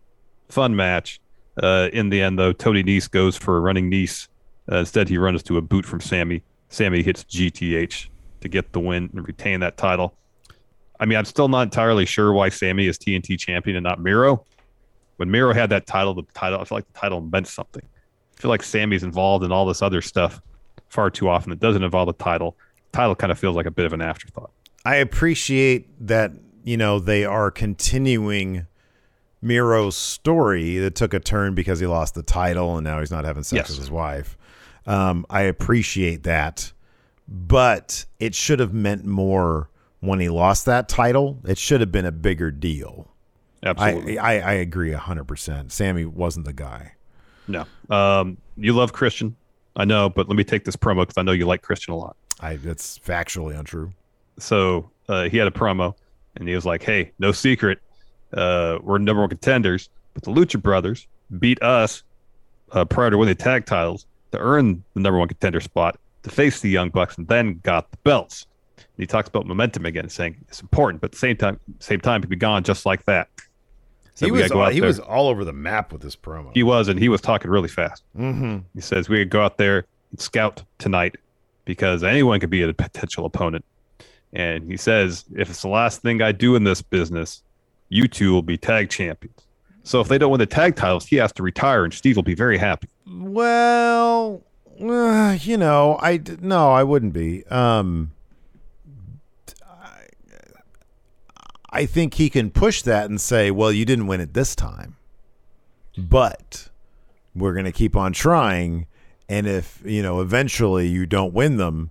[0.49, 1.21] Fun match.
[1.63, 4.29] Uh, in the end, though, Tony Nice goes for a running Nice.
[4.71, 6.43] Uh, instead, he runs to a boot from Sammy.
[6.69, 8.09] Sammy hits GTH
[8.41, 10.15] to get the win and retain that title.
[10.99, 14.45] I mean, I'm still not entirely sure why Sammy is TNT champion and not Miro.
[15.17, 17.83] When Miro had that title, the title, I feel like the title meant something.
[17.85, 20.41] I feel like Sammy's involved in all this other stuff
[20.89, 22.57] far too often that doesn't involve the title.
[22.93, 24.51] The title kind of feels like a bit of an afterthought.
[24.85, 26.33] I appreciate that,
[26.65, 28.67] you know, they are continuing
[29.43, 33.25] Miro's story that took a turn because he lost the title and now he's not
[33.25, 33.69] having sex Yes.
[33.71, 34.37] with his wife.
[34.87, 36.73] Um, I appreciate that.
[37.29, 39.69] But it should have meant more
[40.01, 41.39] when he lost that title.
[41.45, 43.09] It should have been a bigger deal.
[43.63, 44.19] Absolutely.
[44.19, 45.73] I, I, I agree 100%.
[45.73, 46.93] Sammy wasn't the guy.
[47.49, 47.65] No.
[47.91, 49.37] Um, you love Christian.
[49.77, 51.97] I know, but let me take this promo because I know you like Christian a
[51.97, 52.17] lot.
[52.41, 53.93] I, that's factually untrue.
[54.39, 55.95] So uh, he had a promo
[56.37, 57.79] and he was like, hey, no secret.
[58.33, 61.07] Uh, we're number one contenders, but the Lucha Brothers
[61.39, 62.03] beat us
[62.73, 66.31] uh, prior to winning the tag titles to earn the number one contender spot to
[66.31, 68.47] face the Young Bucks and then got the belts.
[68.97, 72.23] He talks about momentum again, saying it's important, but at the same time, same time,
[72.23, 73.29] he'd be gone just like that.
[74.15, 74.87] So he was go all, he there.
[74.87, 76.51] was all over the map with this promo.
[76.55, 78.03] He was, and he was talking really fast.
[78.17, 78.59] mm-hmm.
[78.75, 81.17] He says we could go out there and scout tonight
[81.67, 83.65] because anyone could be a potential opponent.
[84.33, 87.43] And he says, if it's the last thing I do in this business,
[87.91, 89.47] you two will be tag champions.
[89.83, 92.23] So if they don't win the tag titles, he has to retire, and Steve will
[92.23, 92.89] be very happy.
[93.07, 94.43] Well,
[94.83, 97.47] uh, you know, I no, I wouldn't be.
[97.47, 98.13] Um,
[101.77, 104.97] I think he can push that and say, "Well, you didn't win it this time,
[105.99, 106.69] but
[107.35, 108.87] we're going to keep on trying."
[109.29, 111.91] And if you know, eventually you don't win them,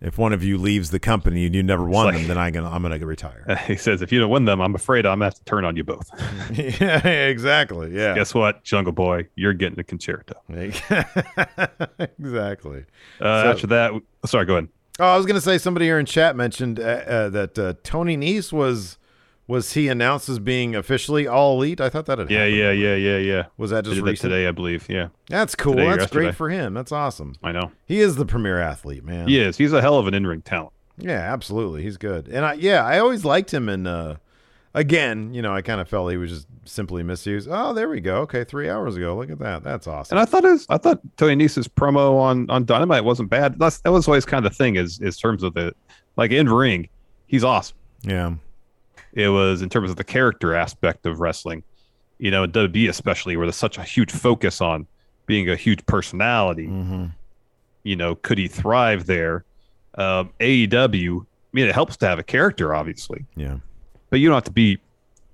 [0.00, 2.52] if one of you leaves the company and you never won like- them, then I'm
[2.52, 3.58] gonna I'm gonna retire.
[3.66, 5.64] He says, if you don't win them, I'm afraid I'm going to have to turn
[5.64, 6.10] on you both.
[6.52, 7.94] yeah, exactly.
[7.96, 8.14] Yeah.
[8.14, 9.28] Guess what, Jungle Boy?
[9.36, 10.34] You're getting a Con-Chair-To.
[12.18, 12.84] exactly.
[13.20, 13.92] Uh, So- after that,
[14.26, 14.68] sorry, go ahead.
[15.00, 17.74] Oh, I was going to say somebody here in chat mentioned uh, uh, that uh,
[17.82, 18.96] Tony Nese was
[19.46, 21.80] was he announced as being officially all elite.
[21.80, 22.56] I thought that had Yeah, happened.
[22.56, 23.44] yeah, yeah, yeah, yeah.
[23.58, 24.30] Was that just that recent?
[24.32, 24.86] today, I believe.
[24.88, 25.74] Yeah, That's cool.
[25.74, 26.72] Today That's great for him.
[26.74, 27.34] That's awesome.
[27.42, 27.70] I know.
[27.86, 29.28] He is the premier athlete, man.
[29.28, 29.56] He is.
[29.58, 30.72] He's a hell of an in-ring talent.
[30.96, 31.82] Yeah, absolutely.
[31.82, 32.28] He's good.
[32.28, 34.14] And I yeah, I always liked him and uh
[34.72, 37.48] again, you know, I kind of felt he was just simply misused.
[37.50, 38.18] Oh, there we go.
[38.22, 39.16] Okay, 3 hours ago.
[39.16, 39.62] Look at that.
[39.62, 40.16] That's awesome.
[40.18, 43.58] And I thought his, I thought Tony Nese's promo on on Dynamite wasn't bad.
[43.58, 45.74] That's, that was always kind of the thing is is terms of the
[46.16, 46.88] like in ring,
[47.26, 47.76] he's awesome.
[48.02, 48.34] yeah.
[49.14, 51.62] It was in terms of the character aspect of wrestling,
[52.18, 54.86] you know, in WWE especially, where there's such a huge focus on
[55.26, 56.66] being a huge personality.
[56.66, 57.06] Mm-hmm.
[57.84, 59.44] You know, could he thrive there?
[59.96, 63.58] Um, AEW, I mean, it helps to have a character, obviously, Yeah.
[64.10, 64.78] but you don't have to be,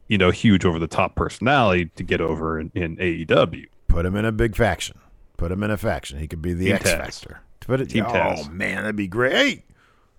[0.09, 3.67] you know, huge over the top personality to get over in, in AEW.
[3.89, 4.99] Put him in a big faction.
[5.39, 6.19] Put him in a faction.
[6.19, 6.97] He could be the Team X Taz.
[6.99, 7.41] factor.
[7.61, 8.51] Put it Team Oh Taz.
[8.53, 9.33] man, that'd be great.
[9.33, 9.65] Hey.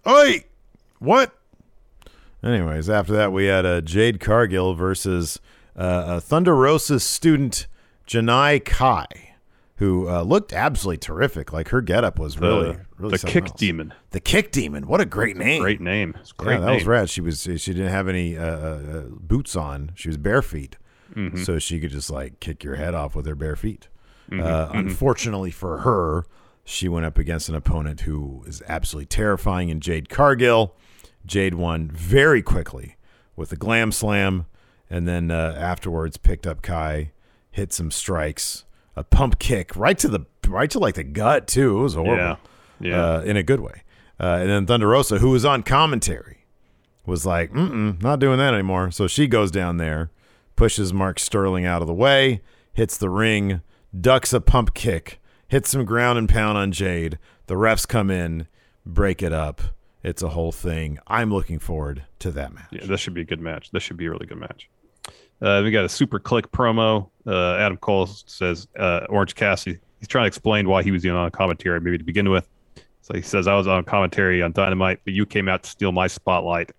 [0.06, 0.46] Hey.
[1.00, 1.32] What?
[2.44, 5.40] Anyways, after that we had uh, Jade Cargill versus
[5.76, 7.68] uh, uh, Thunder Rosa's student
[8.08, 9.06] Janai Kai,
[9.76, 11.54] who uh, looked absolutely terrific.
[11.54, 13.60] Like her getup was The, really, really the kick else.
[13.60, 13.94] demon.
[14.10, 14.88] The kick demon.
[14.88, 15.62] What a great name.
[15.62, 16.16] Great name.
[16.20, 16.76] It's great yeah, that name.
[16.76, 17.10] was rad.
[17.10, 19.92] She was she didn't have any uh, uh, uh, boots on.
[19.96, 20.78] She was bare feet,
[21.16, 21.44] Mm-hmm.
[21.44, 23.90] so she could just like kick your head off with her bare feet.
[24.30, 24.42] Mm-hmm.
[24.42, 26.26] Uh, Unfortunately for her,
[26.64, 30.74] she went up against an opponent who is absolutely terrifying in Jade Cargill.
[31.26, 32.96] Jade won very quickly
[33.36, 34.46] with a glam slam,
[34.90, 37.12] and then uh, afterwards picked up Kai,
[37.50, 38.66] hit some strikes,
[38.96, 41.80] a pump kick right to the right to like the gut too.
[41.80, 42.36] It was horrible Yeah.
[42.80, 43.06] Yeah.
[43.18, 43.84] uh, in a good way.
[44.20, 46.46] Uh, and then Thunder Rosa, who was on commentary,
[47.06, 48.92] was like, Mm-mm, not doing that anymore.
[48.92, 50.12] So she goes down there,
[50.56, 52.42] pushes Mark Sterling out of the way,
[52.74, 53.62] hits the ring,
[54.00, 57.18] ducks a pump kick, hits some ground and pound on Jade.
[57.48, 58.48] The refs come in,
[58.86, 59.62] break it up.
[60.04, 60.98] It's a whole thing.
[61.08, 62.68] I'm looking forward to that match.
[62.72, 63.72] Yeah, this should be a good match.
[63.72, 64.70] This should be a really good match.
[65.42, 67.10] Uh, we got a SuperKliq promo.
[67.26, 69.80] Uh, Adam Cole says uh, Orange Cassidy.
[70.00, 72.48] He's trying to explain why he was even on commentary, maybe to begin with.
[73.02, 75.92] So he says I was on commentary on Dynamite, but you came out to steal
[75.92, 76.72] my spotlight.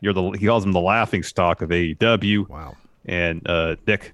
[0.00, 2.48] You're the he calls him the laughing stock of AEW.
[2.48, 2.76] Wow.
[3.06, 4.12] And uh, Nick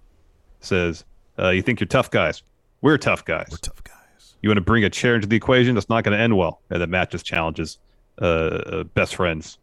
[0.61, 1.05] says,
[1.39, 2.43] uh, "You think you're tough guys?
[2.81, 3.49] We're tough guys.
[3.51, 4.35] We're tough guys.
[4.41, 5.75] You want to bring a chair into the equation?
[5.75, 7.79] That's not going to end well." And the match just challenges
[8.21, 9.59] uh, uh, best friends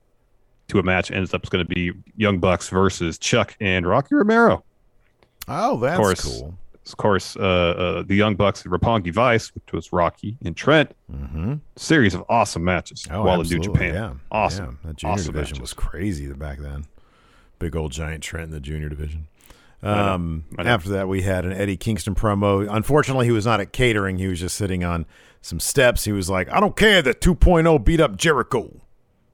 [0.70, 1.12] to a match.
[1.12, 4.64] Ends up going to be Young Bucks versus Chuck and Rocky Romero.
[5.48, 6.22] Oh, that's course.
[6.24, 6.56] cool.
[6.86, 10.92] Of course, uh, uh, the Young Bucks, Roppongi Vice, which was Rocky and Trent.
[11.14, 11.56] Mm-hmm.
[11.76, 13.56] Series of awesome matches Oh, while absolutely.
[13.56, 13.94] in New Japan.
[13.94, 14.14] Yeah.
[14.32, 14.80] Awesome.
[14.84, 14.88] Yeah.
[14.88, 15.62] That junior awesome division matches.
[15.62, 16.86] was crazy back then.
[17.60, 19.28] Big old giant Trent in the junior division.
[19.84, 20.70] Um, I know.
[20.70, 22.68] after that, we had an Eddie Kingston promo.
[22.70, 24.18] Unfortunately, he was not at catering.
[24.18, 25.06] He was just sitting on
[25.42, 26.06] some steps.
[26.06, 28.82] He was like, I don't care that 2.0 beat up Jericho.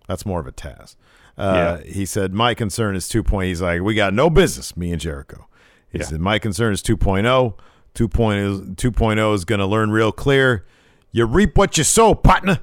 [0.07, 0.95] That's more of a Taz.
[1.37, 3.45] Uh, He said, My concern is 2.0.
[3.45, 5.47] He's like, We got no business, me and Jericho.
[5.89, 6.05] He Yeah.
[6.05, 7.53] said, My concern is 2.0.
[7.93, 10.65] 2.0 2.0 is going to learn real clear.
[11.11, 12.59] You reap what you sow, partner.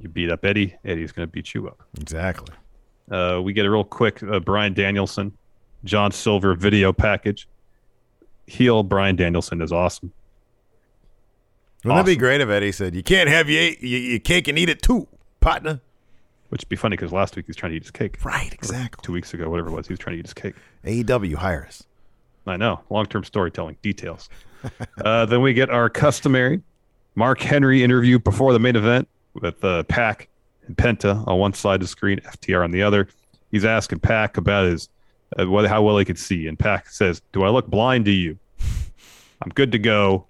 [0.00, 0.76] You beat up Eddie.
[0.84, 1.82] Eddie's going to beat you up.
[2.00, 2.54] Exactly.
[3.10, 5.32] Uh, we get a real quick uh, Bryan Danielson,
[5.84, 7.48] John Silver video package.
[8.46, 10.12] Heel Bryan Danielson is awesome.
[11.84, 14.58] Wouldn't that be great if Eddie said, "You can't have your, your, your cake and
[14.58, 15.06] eat it too,
[15.40, 15.80] partner"?
[16.48, 18.24] Which would be funny because last week he was trying to eat his cake.
[18.24, 19.04] Right, Or exactly.
[19.04, 20.54] Two weeks ago, whatever it was, he was trying to eat his cake.
[20.84, 21.84] AEW hire us.
[22.46, 22.80] I know.
[22.88, 24.28] Long term storytelling details.
[25.04, 26.62] uh, then we get our customary
[27.14, 30.28] Mark Henry interview before the main event with uh, Pac
[30.66, 33.08] and Penta on one side of the screen, FTR on the other.
[33.50, 34.88] He's asking Pac about his
[35.36, 38.12] uh, whether how well he could see, and Pac says, "Do I look blind to
[38.12, 38.38] you?
[39.42, 40.26] I'm good to go."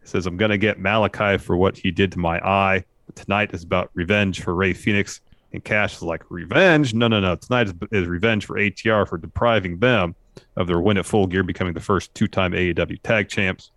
[0.00, 2.84] He says, "I'm gonna get Malachi for what he did to my eye.
[3.06, 5.20] But tonight is about revenge for Rey Fenix."
[5.52, 6.94] And Cash is like, "Revenge?
[6.94, 7.34] No, no, no.
[7.36, 10.14] Tonight is, is revenge for FTR for depriving them."
[10.56, 13.70] of their win at Full Gear, becoming the first two-time AEW Tag Champs.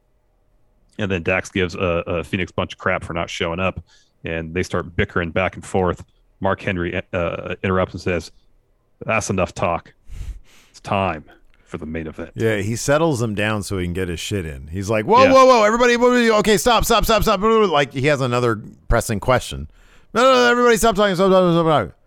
[0.97, 3.83] And then Dax gives a, a Phoenix bunch of crap for not showing up,
[4.23, 6.03] and they start bickering back and forth.
[6.39, 8.31] Mark Henry uh, interrupts and says,
[9.05, 9.93] "That's enough talk.
[10.83, 11.25] Time
[11.63, 14.45] for the main event." Yeah, he settles them down so he can get his shit
[14.45, 14.67] in.
[14.67, 15.33] He's like, "Whoa, Yeah.
[15.33, 15.95] whoa, whoa, everybody,
[16.31, 19.69] okay, stop, stop, stop, stop." Like he has another pressing question.
[20.13, 21.15] No, no, no everybody, stop talking.
[21.15, 21.97] Stop, stop, stop, stop.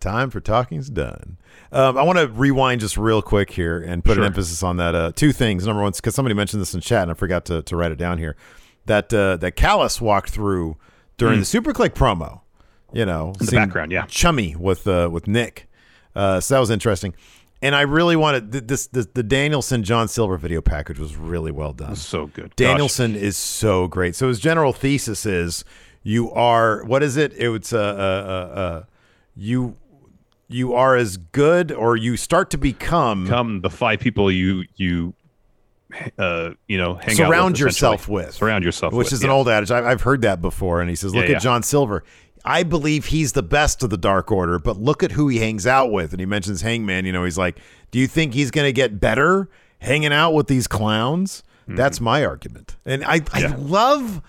[0.00, 1.38] Time for talking's done.
[1.72, 4.22] Um, I want to rewind just real quick here and put Sure.
[4.22, 4.94] an emphasis on that.
[4.94, 5.66] Uh, two things.
[5.66, 7.96] Number one, because somebody mentioned this in chat and I forgot to, to write it
[7.98, 8.36] down here.
[8.84, 10.76] That uh, that Callis walked through
[11.16, 11.40] during Hmm.
[11.40, 12.42] the SuperKliq promo.
[12.92, 14.04] you know, In the background, yeah.
[14.06, 15.66] chummy with uh, with Nick.
[16.14, 17.14] Uh, so that was interesting.
[17.62, 21.72] And I really wanted this, this the Danielson John Silver video package was really well
[21.72, 21.96] done.
[21.96, 22.50] So good.
[22.50, 22.56] Gosh.
[22.56, 24.14] Danielson is so great.
[24.14, 25.64] So his general thesis is
[26.02, 27.32] you are what is it?
[27.34, 28.82] It's uh, uh, uh, uh,
[29.34, 29.76] you
[30.48, 35.14] you are as good or you start to become Come the five people you you
[36.18, 39.30] uh you know hang out surround with, yourself with surround yourself which with, is an
[39.30, 41.36] old adage I've, I've heard that before and he says Yeah, look yeah.
[41.36, 42.02] at john silver
[42.46, 45.66] i believe he's the best of the dark order but look at who he hangs
[45.66, 46.12] out with.
[46.12, 47.58] And he mentions hangman you know he's like
[47.90, 51.42] do you think he's going to get better hanging out with these clowns?
[51.68, 52.76] That's my argument.
[52.84, 53.68] And i, I Mm-hmm.
[53.68, 54.22] Love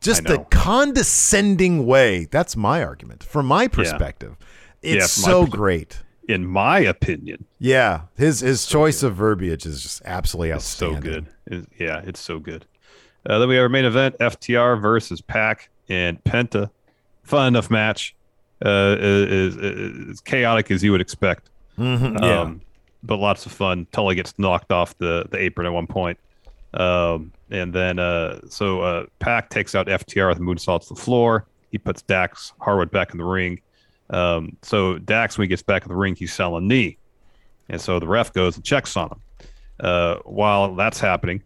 [0.00, 2.26] just I the condescending way.
[2.30, 4.36] That's my argument from my perspective.
[4.82, 6.02] It's from my so great.
[6.28, 7.44] in my opinion.
[7.58, 8.02] Yeah.
[8.16, 11.12] His his choice of verbiage is just absolutely it's so outstanding.
[11.12, 11.26] good.
[11.60, 12.64] It- yeah it's so good.
[13.28, 16.70] Uh, then we have our main event ftr versus pac and penta
[17.28, 18.14] fun enough match
[18.64, 22.40] uh is, is, chaotic as you would expect Mhm, yeah.
[22.40, 22.60] Um,
[23.02, 23.86] but lots of fun.
[23.92, 26.18] Tully gets knocked off the, the apron at one point.
[26.74, 31.46] Um, and then uh, so uh, Pac takes out FTR with moonsaults to the floor.
[31.70, 33.60] He puts Dax Harwood back in the ring.
[34.10, 36.98] Um, so Dax, when he gets back in the ring, he's selling knee.
[37.68, 39.20] And so the ref goes and checks on him.
[39.80, 41.42] Uh, while that's happening,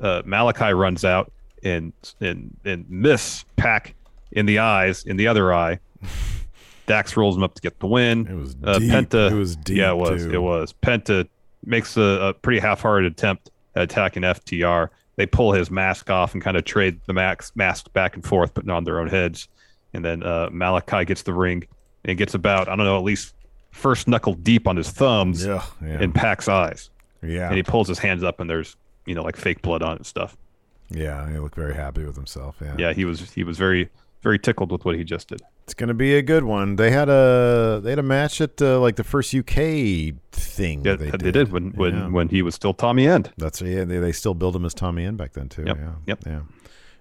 [0.00, 1.30] uh, Malachi runs out
[1.62, 3.94] and and and miss Pac
[4.32, 5.78] in the eyes, in the other eye.
[6.86, 8.26] Dax rolls him up to get the win.
[8.26, 8.90] It was uh, deep.
[8.90, 9.30] Penta.
[9.30, 10.24] It was deep, Yeah, it was.
[10.24, 10.34] too.
[10.34, 10.74] It was.
[10.82, 11.28] Penta
[11.64, 14.88] makes a, a pretty half-hearted attempt at attacking FTR.
[15.16, 18.54] They pull his mask off and kind of trade the mask mask back and forth,
[18.54, 19.48] putting on their own heads.
[19.92, 21.64] And then uh, Malachi gets the ring
[22.04, 23.34] and gets about I don't know at least
[23.70, 26.00] first knuckle deep on his thumbs yeah, yeah.
[26.00, 26.90] in Pac's eyes,
[27.22, 28.76] yeah and he pulls his hands up and there's
[29.06, 30.36] you know like fake blood on it and stuff.
[30.88, 32.56] Yeah, he looked very happy with himself.
[32.60, 32.74] Yeah.
[32.78, 33.90] Yeah, he was he was very
[34.22, 35.40] very tickled with what he just did.
[35.64, 36.76] It's gonna be a good one.
[36.76, 40.84] They had a they had a match at uh, like the first UK thing.
[40.84, 41.52] Yeah, they, they, did.
[41.52, 42.08] when when Yeah.
[42.08, 43.32] when he was still Tommy End.
[43.38, 43.84] That's yeah.
[43.84, 45.64] They, they still build him as Tommy End back then too.
[45.66, 45.92] Yep, Yeah.
[46.06, 46.32] yep, Yeah.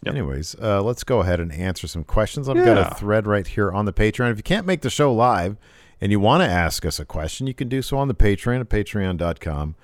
[0.03, 0.13] yep.
[0.15, 2.47] Anyways, uh, let's go ahead and answer some questions.
[2.47, 4.31] I've got a thread right here on the Patreon.
[4.31, 5.57] If you can't make the show live
[5.99, 8.61] and you want to ask us a question, you can do so on the Patreon
[8.61, 9.75] at patreon.com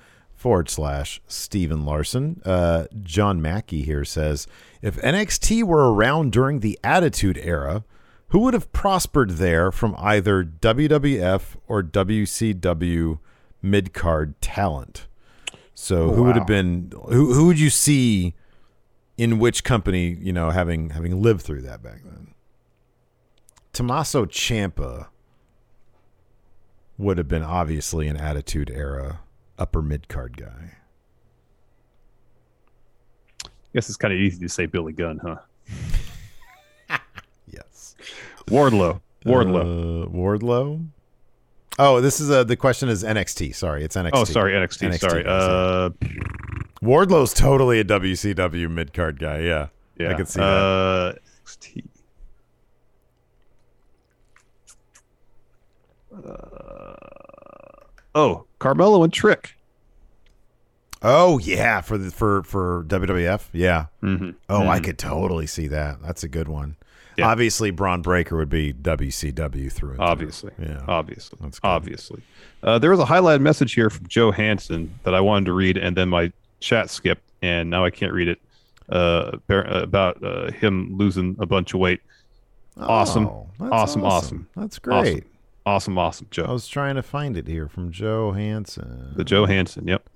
[0.45, 2.39] forward slash Steve and Larson.
[2.45, 4.45] Uh, John Mackey here says
[4.79, 7.83] If NXT were around during the Attitude Era,
[8.27, 13.17] who would have prospered there from either WWF or WCW
[13.63, 15.07] mid card talent?
[15.73, 18.35] So who would have been who who would you see
[19.17, 22.35] in which company, you know, having having lived through that back then?
[23.73, 25.07] Tommaso Ciampa
[26.99, 29.21] would have been obviously an attitude era
[29.57, 30.71] upper mid card guy.
[33.75, 35.35] guess it's kind of easy to say Billy Gunn, huh?
[37.47, 37.95] Yes.
[38.47, 39.01] Wardlow.
[39.25, 40.05] Wardlow.
[40.05, 40.87] Uh, Wardlow.
[41.77, 43.53] Oh, this is a the question is NXT.
[43.53, 44.11] Sorry, it's NXT.
[44.13, 44.89] oh, sorry, NXT.
[44.89, 45.25] NXT, sorry.
[45.25, 45.89] Uh,
[46.81, 49.39] Wardlow's totally a WCW mid card guy.
[49.39, 50.11] Yeah, yeah.
[50.11, 50.45] I can see that.
[50.45, 51.13] uh,
[51.45, 51.85] NXT.
[56.25, 57.04] Uh,
[58.15, 59.55] oh, Carmelo and Trick.
[61.01, 63.49] Oh yeah, for the for for WWF.
[63.53, 63.87] Yeah.
[64.01, 64.31] Mm-hmm.
[64.49, 66.01] Oh, I could totally see that.
[66.01, 66.77] That's a good one.
[67.17, 67.27] Yeah.
[67.27, 70.05] Obviously, Bron Breakker would be WCW through and through.
[70.05, 70.51] Obviously.
[70.59, 70.83] Yeah.
[70.87, 71.37] Obviously.
[71.41, 71.67] That's good.
[71.67, 72.21] Obviously.
[72.63, 75.77] Uh, there was a highlighted message here from Joe Hansen that I wanted to read,
[75.77, 78.39] and then my chat skipped, and now I can't read it.
[78.87, 82.01] Uh, about uh, him losing a bunch of weight.
[82.77, 83.27] Awesome.
[83.27, 84.47] Oh, that's Awesome, awesome.
[84.55, 85.23] That's great.
[85.23, 85.29] Awesome,
[85.65, 86.45] awesome, awesome, Joe.
[86.45, 89.13] I was trying to find it here from Joe Hansen.
[89.15, 90.07] The Joe Hansen, yep.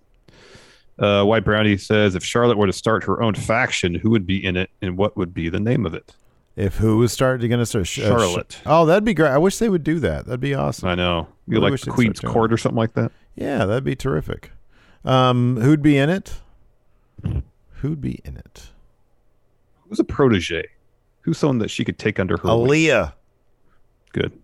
[0.97, 4.43] Uh, White Brownie says if Charlotte were to start her own faction, who would be
[4.43, 6.13] in it, and what would be the name of it?
[6.57, 7.87] If who was starting going to start?
[7.87, 8.61] Sh- uh, Sh- Charlotte.
[8.65, 9.29] oh, that'd be great.
[9.31, 10.25] I wish they would do that.
[10.25, 10.89] That'd be awesome.
[10.89, 11.27] I know.
[11.47, 13.13] You Really like the Queen's Court or something like that?
[13.35, 14.51] Yeah, that'd be terrific.
[15.05, 16.33] Um, who'd be in it?
[17.75, 18.67] Who'd be in it?
[19.87, 20.65] Who's a protege?
[21.21, 22.67] Who's someone that she could take under her wing?
[22.67, 23.13] Aliyah.
[24.11, 24.37] Good.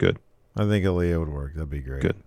[0.00, 0.18] Good.
[0.56, 1.54] I think Aliyah would work.
[1.54, 2.00] That'd be great.
[2.00, 2.22] Good.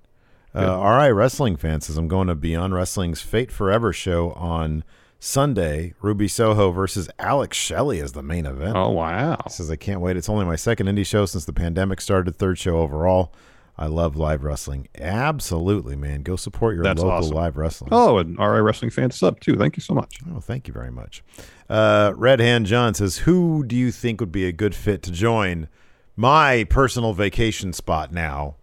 [0.55, 4.83] Uh, all right, wrestling fans, says I'm going to Beyond Wrestling's Fate Forever show on
[5.19, 5.95] Sunday.
[5.99, 8.77] Ruby Soho versus Alex Shelley is the main event.
[8.77, 9.37] Oh wow.
[9.45, 10.15] He says I can't wait.
[10.15, 12.35] It's only my second indie show since the pandemic started.
[12.35, 13.33] Third show overall.
[13.75, 14.87] I love live wrestling.
[14.99, 16.21] Absolutely, man.
[16.21, 17.35] Go support your That's local awesome.
[17.35, 17.89] live wrestling.
[17.91, 19.55] Oh, and RI Wrestling fan sub too.
[19.55, 20.19] Thank you so much.
[20.31, 21.23] Oh, thank you very much.
[21.67, 25.11] Uh, Red Hand John says, "Who do you think would be a good fit to
[25.11, 25.69] join
[26.15, 28.55] my personal vacation spot now,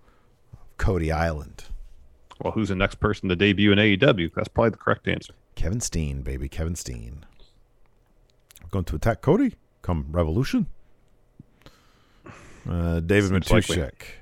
[0.78, 1.64] Cody Island?
[2.42, 4.32] Well, who's the next person to debut in AEW?
[4.34, 5.34] That's probably the correct answer.
[5.54, 7.24] Kevin Steen, baby, Kevin Steen.
[8.70, 10.66] Going to attack Cody come Revolution.
[12.68, 13.76] Uh, David Seems likely.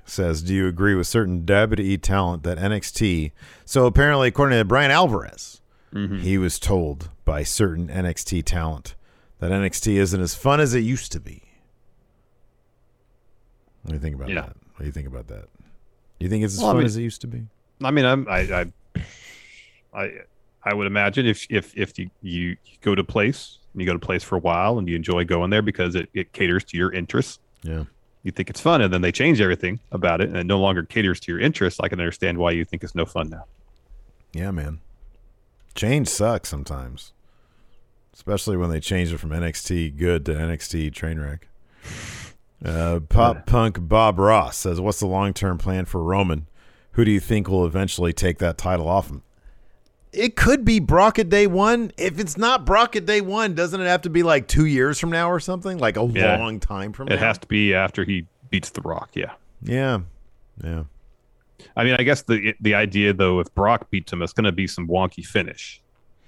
[0.04, 3.32] Says, "Do you agree with certain WWE talent that NXT?"
[3.64, 5.60] So apparently, according to Bryan Alvarez,
[5.92, 6.18] Mm-hmm.
[6.18, 8.94] he was told by certain NXT talent
[9.38, 11.47] that NXT isn't as fun as it used to be.
[13.88, 14.34] What do you think about Yeah.
[14.42, 14.56] that?
[14.74, 15.48] What do you think about that?
[16.18, 17.46] Do You think it's as Well, I fun mean- as it used to be?
[17.82, 19.00] I mean, I'm, I, I,
[19.94, 20.12] I,
[20.62, 23.92] I would imagine if if if you, you go to a place and you go
[23.94, 26.76] to place for a while and you enjoy going there because it, it caters to
[26.76, 27.84] your interests, Yeah.
[28.24, 30.82] you think it's fun, and then they change everything about it and it no longer
[30.82, 31.80] caters to your interests.
[31.80, 33.46] I can understand why you think it's no fun now.
[34.34, 34.80] Yeah, man.
[35.74, 37.12] Change sucks sometimes,
[38.12, 41.46] especially when they change it from NXT good to NXT train wreck.
[42.64, 46.48] Uh, Pop Punk Bob Ross says, "What's the long term plan for Roman?
[46.92, 49.22] Who do you think will eventually take that title off him?"
[50.12, 51.92] It could be Brock at day one.
[51.98, 54.98] If it's not Brock at day one, doesn't it have to be like two years
[54.98, 55.78] from now or something?
[55.78, 56.38] Like a Yeah.
[56.38, 57.26] long time from It now?
[57.26, 59.10] has to be after he beats The Rock.
[59.14, 59.32] Yeah.
[59.62, 60.00] Yeah,
[60.64, 60.84] yeah.
[61.76, 64.52] I mean, I guess the the idea though, if Brock beats him, it's going to
[64.52, 65.80] be some wonky finish.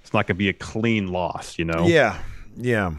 [0.03, 1.87] It's not going to be a clean loss, you know.
[1.87, 2.17] Yeah,
[2.55, 2.91] yeah.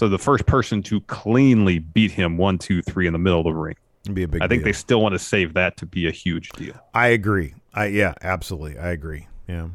[0.00, 3.44] So the first person to cleanly beat him one, two, three in the middle of
[3.44, 3.76] the ring.
[4.04, 4.40] It'd be a big.
[4.40, 4.68] I think deal.
[4.68, 6.72] they still want to save that to be a huge deal.
[6.94, 7.52] I agree.
[7.74, 8.78] I yeah, absolutely.
[8.78, 9.28] I agree.
[9.46, 9.68] Yeah.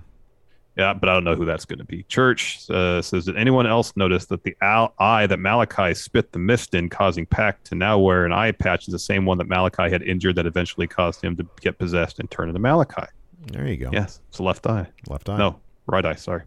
[0.78, 2.02] Yeah, but I don't know who that's going to be.
[2.06, 6.40] Church uh, says, did anyone else notice that the al- eye that Malachi spit the
[6.40, 9.48] mist in, causing Pac to now wear an eye patch, is the same one that
[9.48, 13.06] Malachi had injured that eventually caused him to get possessed and turn into Malachi?
[13.52, 13.92] There you go.
[13.94, 14.88] Yes, it's left eye.
[15.08, 15.38] Left eye.
[15.38, 16.16] No, right eye.
[16.16, 16.42] Sorry,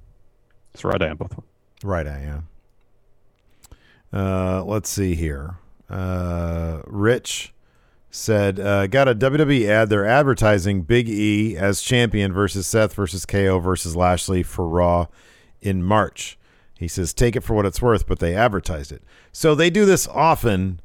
[0.74, 1.44] it's right eye on both of them.
[1.84, 2.40] Right eye, yeah.
[4.12, 5.56] Uh, let's see here.
[5.88, 7.52] Uh, Rich
[8.10, 9.90] said, uh, got a WWE ad.
[9.90, 15.06] They're advertising Big E as champion versus Seth versus KO versus Lashley for Raw
[15.60, 16.38] in March.
[16.78, 19.02] He says, take it for what it's worth, but they advertised it.
[19.32, 20.80] So they do this often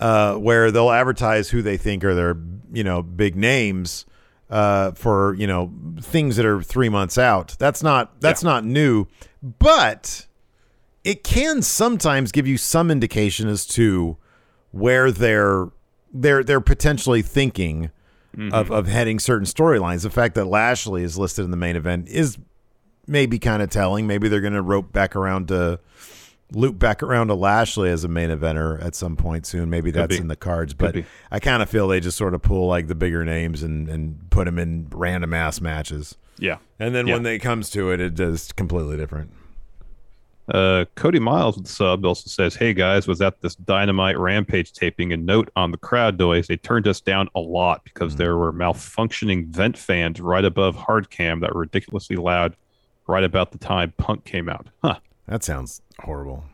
[0.00, 2.36] uh, where they'll advertise who they think are their,
[2.72, 4.04] you know, big names
[4.50, 7.56] uh, for, you know, things that are three months out.
[7.58, 9.06] That's not, that's not new,
[9.40, 10.26] but
[11.06, 14.16] it can sometimes give you some indication as to
[14.72, 15.68] where they're
[16.12, 17.90] they're they're potentially thinking
[18.34, 18.72] of, mm-hmm.
[18.72, 20.02] of heading certain storylines.
[20.02, 22.36] The fact that Lashley is listed in the main event is
[23.06, 24.08] maybe kind of telling.
[24.08, 25.78] Maybe they're going to rope back around to
[26.52, 29.70] loop back around to Lashley as a main eventer at some point soon.
[29.70, 30.20] Maybe that's be.
[30.20, 31.04] in the cards, but be.
[31.30, 34.28] I kind of feel they just sort of pull like the bigger names and and
[34.30, 36.16] put them in random ass matches.
[36.36, 36.58] Yeah.
[36.80, 37.14] And then Yeah.
[37.14, 39.30] when it comes to it, it does completely different.
[40.48, 44.72] Uh, Cody Miles with the sub also says, "Hey guys, was at this Dynamite Rampage
[44.72, 45.12] taping.
[45.12, 46.46] A note on the crowd noise.
[46.46, 51.10] They turned us down a lot because there were malfunctioning vent fans right above hard
[51.10, 52.56] cam that were ridiculously loud.
[53.08, 54.68] Right about the time Punk came out.
[54.82, 54.98] Huh?
[55.28, 56.44] That sounds horrible.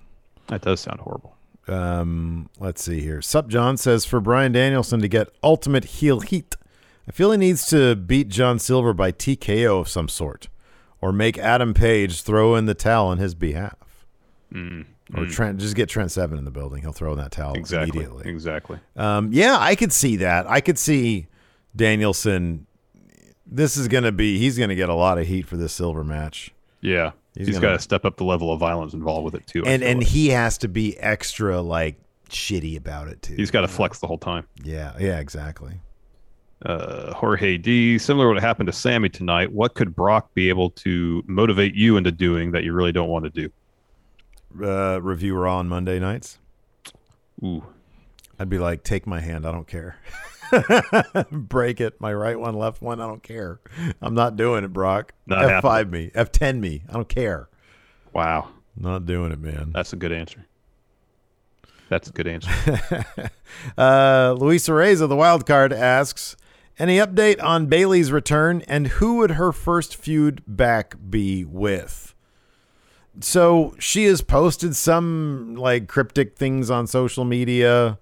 [0.48, 1.36] That does sound horrible.
[1.68, 3.22] Um, let's see here.
[3.22, 6.56] Sup John says for Bryan Danielson to get ultimate heel heat,
[7.08, 10.48] I feel he needs to beat John Silver by TKO of some sort,
[11.00, 13.76] or make Adam Page throw in the towel on his behalf,
[15.16, 16.82] or Trent just get Trent Seven in the building.
[16.82, 17.90] He'll throw in that towel Exactly.
[18.00, 18.30] immediately.
[18.30, 18.78] Exactly.
[18.96, 20.48] Um, yeah, I could see that.
[20.48, 21.26] I could see
[21.76, 22.66] Danielson.
[23.46, 24.38] This is going to be.
[24.38, 26.52] He's going to get a lot of heat for this Silver match.
[26.80, 27.12] Yeah.
[27.36, 29.64] He's he's got to step up the level of violence involved with it too.
[29.64, 30.08] I and and like.
[30.08, 31.96] he has to be extra like
[32.28, 33.34] shitty about it too.
[33.34, 34.46] he's got to flex the whole time.
[34.62, 35.80] Yeah, yeah, exactly.
[36.66, 37.96] uh, Jorge D.
[37.98, 41.96] Similar to what happened to Sami tonight, what could Brock be able to motivate you
[41.96, 43.50] into doing that you really don't want to do?
[44.60, 46.38] Uh, review Raw on Monday nights.
[47.44, 47.64] Ooh,
[48.38, 49.46] I'd be like, take my hand.
[49.46, 49.96] I don't care.
[51.30, 52.00] Break it.
[52.00, 53.00] My right one, left one.
[53.00, 53.60] I don't care.
[54.00, 55.12] I'm not doing it, Brock.
[55.30, 56.10] F five me.
[56.14, 56.82] F ten me.
[56.88, 57.48] I don't care.
[58.12, 59.70] wow, Not doing it, man.
[59.72, 60.46] that's a good answer.
[61.88, 62.50] That's a good answer.
[63.78, 66.36] Uh, Luisa Reza, the wild card, asks,
[66.78, 72.14] any update on Bayley's return and who would her first feud back be with?
[73.20, 77.98] So she has posted some like cryptic things on social media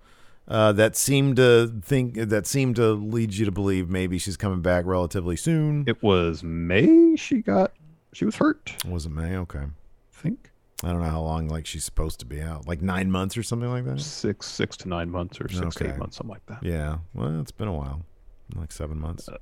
[0.49, 4.63] uh, that seem to think that seem to lead you to believe maybe she's coming
[4.63, 5.85] back relatively soon.
[5.87, 7.73] it was May she got,
[8.13, 9.37] she was hurt, Was it May?
[9.37, 9.61] Okay.
[9.61, 10.51] I think.
[10.83, 12.67] I don't know how long like she's supposed to be out.
[12.67, 14.01] Like nine months or something like that.
[14.01, 16.63] Six, six to nine months or six to eight months, something like that.
[16.63, 16.99] Yeah.
[17.15, 18.03] Well, it's been a while.
[18.57, 19.29] Like seven months.
[19.29, 19.37] Uh,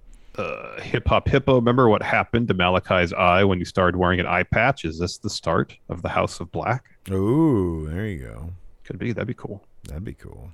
[0.82, 4.42] Hip Hop Hippo, remember what happened to Malachi's eye when you started wearing an eye
[4.44, 4.84] patch?
[4.84, 6.84] Is this the start of the House of Black?
[7.10, 8.50] Ooh, there you go.
[8.84, 9.12] Could be.
[9.12, 9.62] That'd be cool.
[9.84, 10.50] That'd be cool.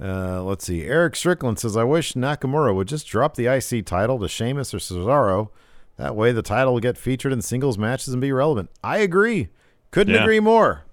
[0.00, 0.84] Uh, let's see.
[0.84, 4.78] Eric Strickland says, I wish Nakamura would just drop the IC title to Sheamus or
[4.78, 5.48] Cesaro.
[5.96, 8.70] That way the title will get featured in singles matches and be relevant.
[8.84, 9.48] I agree.
[9.90, 10.22] Couldn't Yeah.
[10.22, 10.84] agree more.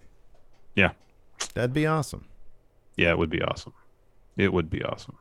[0.75, 0.91] Yeah.
[1.53, 2.25] That'd be awesome.
[2.97, 3.73] Yeah, it would be awesome.
[4.37, 5.17] It would be awesome.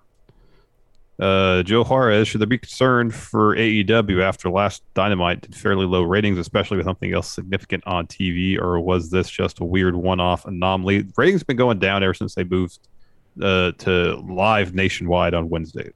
[1.21, 6.03] Uh, Joe Juarez, should there be concern for AEW after last Dynamite did fairly low
[6.03, 10.45] ratings, especially with something else significant on TV, or was this just a weird one-off
[10.45, 11.07] anomaly?
[11.17, 12.81] Ratings have been going down ever since they moved
[13.41, 15.91] uh, to live nationwide on Wednesday,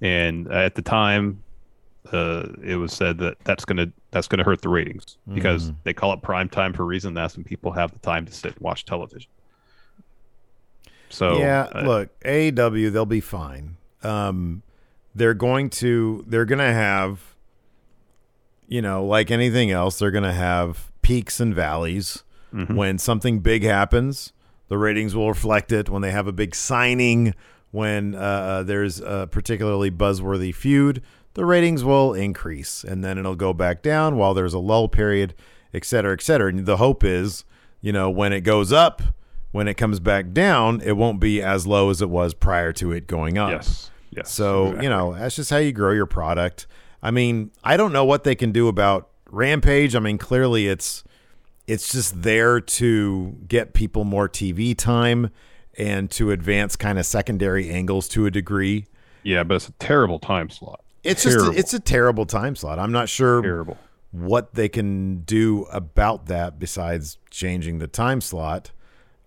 [0.00, 1.42] and at the time,
[2.12, 5.76] uh, it was said that that's gonna that's gonna hurt the ratings because Mhm.
[5.82, 7.14] they call it prime time for a reason.
[7.14, 9.28] That's when people have the time to sit and watch television.
[11.08, 13.76] So yeah, uh, look, AEW, they'll be fine.
[14.04, 14.62] Um,
[15.14, 17.34] they're going to they're going to have,
[18.66, 22.24] you know, like anything else, they're going to have peaks and valleys.
[22.52, 22.74] Mhm.
[22.76, 24.32] When something big happens,
[24.68, 25.88] the ratings will reflect it.
[25.88, 27.34] When they have a big signing,
[27.70, 31.02] when uh, there's a particularly buzzworthy feud,
[31.34, 35.34] the ratings will increase, and then it'll go back down while there's a lull period,
[35.72, 36.48] et cetera, et cetera.
[36.48, 37.44] And the hope is,
[37.80, 39.02] you know, when it goes up,
[39.50, 42.92] when it comes back down, it won't be as low as it was prior to
[42.92, 43.50] it going up.
[43.50, 43.90] Yes.
[44.16, 44.30] Yes.
[44.30, 44.84] So, exactly.
[44.84, 46.66] you know, that's just how you grow your product.
[47.02, 49.94] I mean, I don't know what they can do about Rampage.
[49.94, 51.04] I mean, clearly it's
[51.66, 55.30] it's just there to get people more TV time
[55.76, 58.86] and to advance kind of secondary angles to a degree.
[59.22, 60.84] Yeah, but it's a terrible time slot.
[61.02, 61.46] It's Terrible.
[61.46, 62.78] just it's a terrible time slot.
[62.78, 63.76] I'm not sure Terrible.
[64.10, 68.70] what they can do about that besides changing the time slot.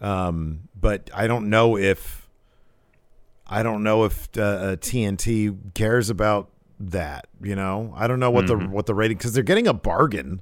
[0.02, 2.27] Um, but I don't know if
[3.50, 7.28] I don't know if uh, uh, TNT cares about that.
[7.42, 10.42] You know, I don't know what the what the rating because they're getting a bargain.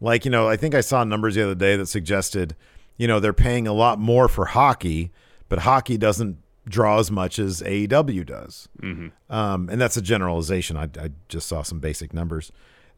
[0.00, 2.56] Like you know, I think I saw numbers the other day that suggested,
[2.96, 5.12] you know, they're paying a lot more for hockey,
[5.48, 6.38] but hockey doesn't
[6.68, 8.68] draw as much as AEW does.
[9.30, 10.76] Um, and that's a generalization.
[10.76, 12.50] I, I just saw some basic numbers.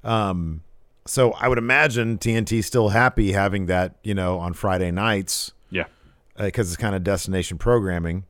[0.02, 0.62] Um,
[1.06, 5.84] so I would imagine TNT still happy having that, you know, on Friday nights Yeah.
[6.38, 8.24] because it's kind of destination programming,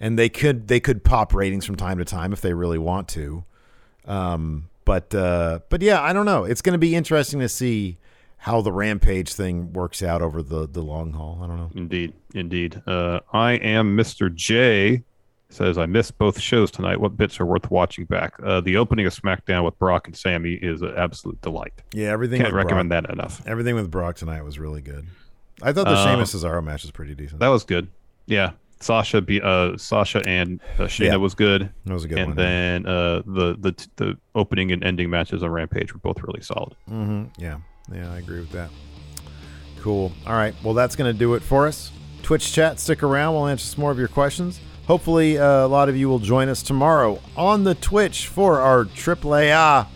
[0.00, 3.08] and they could they could pop ratings from time to time if they really want
[3.08, 3.44] to.
[4.06, 6.44] Um, but uh, but yeah, I don't know.
[6.44, 7.96] It's going to be interesting to see
[8.38, 11.40] how the Rampage thing works out over the the long haul.
[11.42, 11.70] I don't know.
[11.74, 12.82] Indeed, indeed.
[12.86, 14.32] Uh, I am Mr.
[14.34, 15.02] J.
[15.50, 16.98] Says I missed both shows tonight.
[17.00, 18.34] What bits are worth watching back?
[18.42, 21.72] Uh, the opening of SmackDown with Brock and Sami is an absolute delight.
[21.92, 22.40] Yeah, everything.
[22.42, 23.40] Can't recommend Brock, that enough.
[23.46, 25.06] Everything with Brock tonight was really good.
[25.62, 27.38] I thought the Uh, Sheamus Cesaro match was pretty decent.
[27.38, 27.86] That was good.
[28.26, 31.16] Yeah, Sasha, be, uh, Sasha and uh, Shayna Yeah.
[31.16, 31.70] was good.
[31.86, 32.36] That was a good and one.
[32.36, 36.74] then uh, the the the opening and ending matches on Rampage were both really solid.
[36.88, 37.58] hmm Yeah,
[37.92, 38.70] yeah, I agree with that.
[39.80, 40.12] Cool.
[40.26, 40.54] All right.
[40.62, 41.90] Well, that's going to do it for us.
[42.22, 43.34] Twitch chat, stick around.
[43.34, 44.60] We'll answer some more of your questions.
[44.86, 48.84] Hopefully, uh, a lot of you will join us tomorrow on the Twitch for our
[48.84, 49.86] Triple A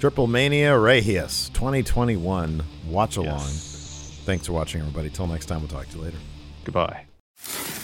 [0.00, 3.40] Triple Mania Regia 2021 watch along.
[4.26, 5.08] Thanks for watching, everybody.
[5.10, 6.18] Till next time, we'll talk to you later.
[6.64, 7.04] Goodbye.